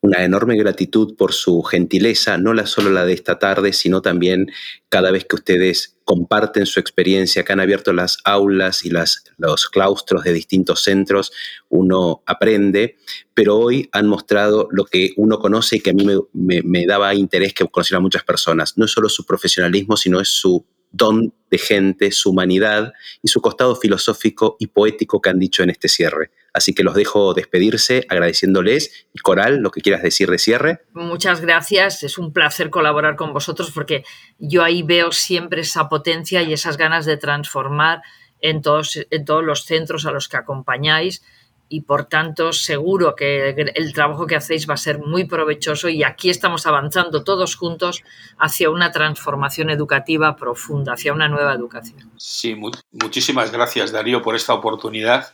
una 0.04 0.26
enorme 0.26 0.58
gratitud 0.58 1.16
por 1.16 1.32
su 1.32 1.64
gentileza, 1.64 2.38
no 2.38 2.54
la 2.54 2.66
solo 2.66 2.90
la 2.90 3.06
de 3.06 3.14
esta 3.14 3.40
tarde, 3.40 3.72
sino 3.72 4.02
también 4.02 4.52
cada 4.90 5.12
vez 5.12 5.24
que 5.24 5.38
ustedes 5.38 5.96
comparten 6.04 6.66
su 6.66 6.82
experiencia, 6.82 7.46
que 7.46 7.54
han 7.54 7.62
abierto 7.62 7.94
las 7.94 8.18
aulas 8.26 8.84
y 8.84 8.90
las, 8.90 9.24
los 9.38 9.70
claustros 9.70 10.26
de 10.26 10.34
distintos 10.34 10.82
centros, 10.82 11.32
uno 11.70 12.22
aprende, 12.26 12.98
pero 13.34 13.58
hoy 13.58 13.88
han 13.94 14.08
mostrado 14.08 14.68
lo 14.72 14.84
que 14.84 15.14
uno 15.16 15.40
conoce 15.40 15.78
y 15.78 15.80
que 15.80 15.92
a 15.92 15.94
mí 15.94 16.06
me, 16.34 16.62
me 16.64 16.86
daba 16.86 17.16
interés 17.16 17.54
que 17.54 17.66
conocieran 17.66 18.04
muchas 18.04 18.26
personas. 18.26 18.78
No 18.78 18.84
es 18.84 18.92
solo 18.92 19.08
su 19.08 19.26
profesionalismo, 19.26 19.96
sino 19.96 20.20
es 20.20 20.28
su 20.28 20.66
don 20.92 21.34
de 21.50 21.58
gente, 21.58 22.12
su 22.12 22.32
humanidad 22.32 22.92
y 23.22 23.30
su 23.30 23.40
costado 23.40 23.78
filosófico 23.78 24.58
y 24.60 24.68
poético 24.68 25.22
que 25.22 25.30
han 25.30 25.40
dicho 25.40 25.64
en 25.64 25.70
este 25.70 25.88
cierre. 25.88 26.32
Así 26.54 26.74
que 26.74 26.84
los 26.84 26.94
dejo 26.94 27.34
despedirse 27.34 28.06
agradeciéndoles. 28.10 29.08
Y 29.14 29.20
Coral, 29.20 29.58
lo 29.58 29.72
que 29.72 29.82
quieras 29.82 30.04
decir 30.04 30.30
de 30.30 30.38
cierre. 30.38 30.82
Muchas 30.94 31.42
gracias. 31.42 32.04
Es 32.04 32.18
un 32.18 32.32
placer 32.32 32.70
colaborar 32.70 33.16
con 33.16 33.34
vosotros 33.34 33.72
porque 33.72 34.04
yo 34.38 34.64
ahí 34.64 34.84
veo 34.84 35.12
siempre 35.12 35.62
esa 35.62 35.90
potencia 35.90 36.44
y 36.44 36.54
esas 36.54 36.78
ganas 36.78 37.06
de 37.06 37.18
transformar 37.18 38.02
en 38.40 38.62
todos, 38.62 39.00
en 39.10 39.26
todos 39.26 39.44
los 39.44 39.66
centros 39.66 40.06
a 40.06 40.12
los 40.12 40.30
que 40.30 40.38
acompañáis 40.38 41.24
y 41.70 41.82
por 41.82 42.06
tanto 42.06 42.54
seguro 42.54 43.16
que 43.16 43.50
el 43.50 43.94
trabajo 43.94 44.28
que 44.28 44.36
hacéis 44.36 44.70
va 44.70 44.76
a 44.76 44.78
ser 44.78 45.00
muy 45.00 45.24
provechoso 45.24 45.90
y 45.90 46.04
aquí 46.04 46.30
estamos 46.30 46.68
avanzando 46.68 47.24
todos 47.24 47.56
juntos 47.56 48.04
hacia 48.38 48.70
una 48.70 48.92
transformación 48.92 49.72
educativa 49.72 50.36
profunda, 50.36 50.94
hacia 50.94 51.14
una 51.14 51.30
nueva 51.30 51.54
educación. 51.54 52.12
Sí, 52.18 52.56
muchísimas 52.92 53.52
gracias 53.52 53.92
Darío 53.92 54.22
por 54.22 54.36
esta 54.36 54.54
oportunidad, 54.54 55.34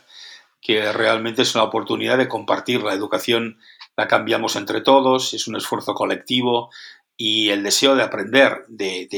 que 0.60 0.92
realmente 0.92 1.42
es 1.42 1.54
una 1.54 1.64
oportunidad 1.64 2.18
de 2.18 2.28
compartir 2.28 2.82
la 2.82 2.94
educación, 2.94 3.58
la 3.96 4.08
cambiamos 4.08 4.56
entre 4.56 4.80
todos, 4.80 5.34
es 5.34 5.48
un 5.48 5.56
esfuerzo 5.56 5.94
colectivo 5.94 6.70
y 7.16 7.50
el 7.50 7.62
deseo 7.62 7.96
de 7.96 8.02
aprender, 8.02 8.64
de, 8.68 9.08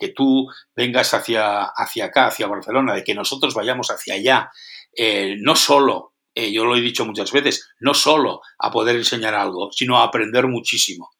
que 0.00 0.08
tú 0.08 0.48
vengas 0.74 1.12
hacia, 1.12 1.64
hacia 1.64 2.06
acá, 2.06 2.26
hacia 2.26 2.46
Barcelona, 2.46 2.94
de 2.94 3.04
que 3.04 3.14
nosotros 3.14 3.54
vayamos 3.54 3.90
hacia 3.90 4.14
allá, 4.14 4.50
eh, 4.96 5.36
no 5.38 5.54
solo 5.54 6.10
eh, 6.34 6.52
yo 6.52 6.64
lo 6.64 6.76
he 6.76 6.80
dicho 6.80 7.04
muchas 7.04 7.32
veces, 7.32 7.68
no 7.80 7.94
solo 7.94 8.40
a 8.58 8.70
poder 8.70 8.96
enseñar 8.96 9.34
algo, 9.34 9.70
sino 9.72 9.98
a 9.98 10.04
aprender 10.04 10.46
muchísimo. 10.46 11.10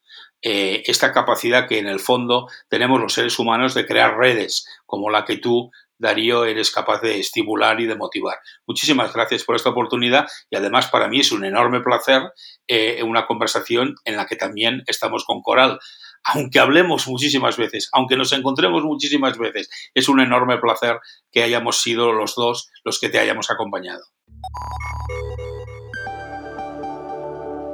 Eh, 0.43 0.83
esta 0.87 1.13
capacidad 1.13 1.69
que 1.69 1.79
en 1.79 1.87
el 1.87 2.01
fondo 2.01 2.49
tenemos 2.69 3.01
los 3.01 3.13
seres 3.13 3.39
humanos 3.39 3.75
de 3.75 3.87
crear 3.87 4.17
redes 4.17 4.67
como 4.87 5.11
la 5.11 5.25
que 5.25 5.37
tú, 5.37 5.71
Darío, 6.01 6.45
eres 6.45 6.71
capaz 6.71 7.01
de 7.03 7.21
estimular 7.21 7.81
y 7.81 7.87
de 7.87 7.95
motivar. 7.95 8.39
Muchísimas 8.67 9.13
gracias 9.13 9.45
por 9.45 9.55
esta 9.55 9.71
oportunidad 9.71 10.27
y 10.49 10.57
además 10.57 10.89
para 10.89 11.09
mí 11.09 11.21
es 11.21 11.31
un 11.31 11.45
enorme 11.45 11.81
placer 11.81 12.23
eh, 12.67 13.03
una 13.03 13.27
conversación 13.27 13.97
en 14.05 14.17
la 14.17 14.27
que 14.27 14.37
también 14.37 14.83
estamos 14.87 15.25
con 15.25 15.43
Coral. 15.43 15.79
Aunque 16.25 16.59
hablemos 16.59 17.07
muchísimas 17.09 17.57
veces, 17.57 17.89
aunque 17.93 18.17
nos 18.17 18.33
encontremos 18.33 18.83
muchísimas 18.83 19.39
veces, 19.39 19.71
es 19.95 20.09
un 20.09 20.21
enorme 20.21 20.59
placer 20.59 20.99
que 21.33 21.43
hayamos 21.43 21.81
sido 21.81 22.13
los 22.13 22.35
dos 22.35 22.71
los 22.85 22.99
que 22.99 23.09
te 23.09 23.19
hayamos 23.19 23.51
acompañado. 23.51 24.03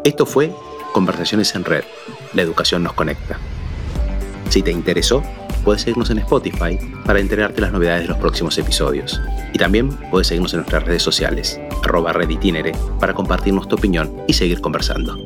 Esto 0.05 0.27
fue 0.27 0.53
Conversaciones 0.93 1.55
en 1.55 1.65
Red. 1.65 1.85
La 2.33 2.43
educación 2.43 2.83
nos 2.83 2.95
conecta. 2.95 3.39
Si 4.49 4.63
te 4.63 4.71
interesó, 4.71 5.23
puedes 5.67 5.83
seguirnos 5.83 6.11
en 6.11 6.19
Spotify 6.19 6.79
para 7.05 7.19
enterarte 7.19 7.57
de 7.57 7.63
las 7.63 7.73
novedades 7.73 8.03
de 8.03 8.09
los 8.09 8.19
próximos 8.19 8.57
episodios. 8.57 9.21
Y 9.53 9.59
también 9.59 9.89
puedes 10.13 10.29
seguirnos 10.29 10.55
en 10.55 10.61
nuestras 10.61 10.85
redes 10.85 11.03
sociales, 11.03 11.61
arroba 11.83 12.13
reditinere, 12.13 12.73
para 13.01 13.13
compartirnos 13.13 13.67
tu 13.67 13.75
opinión 13.75 14.23
y 14.29 14.33
seguir 14.33 14.61
conversando. 14.61 15.19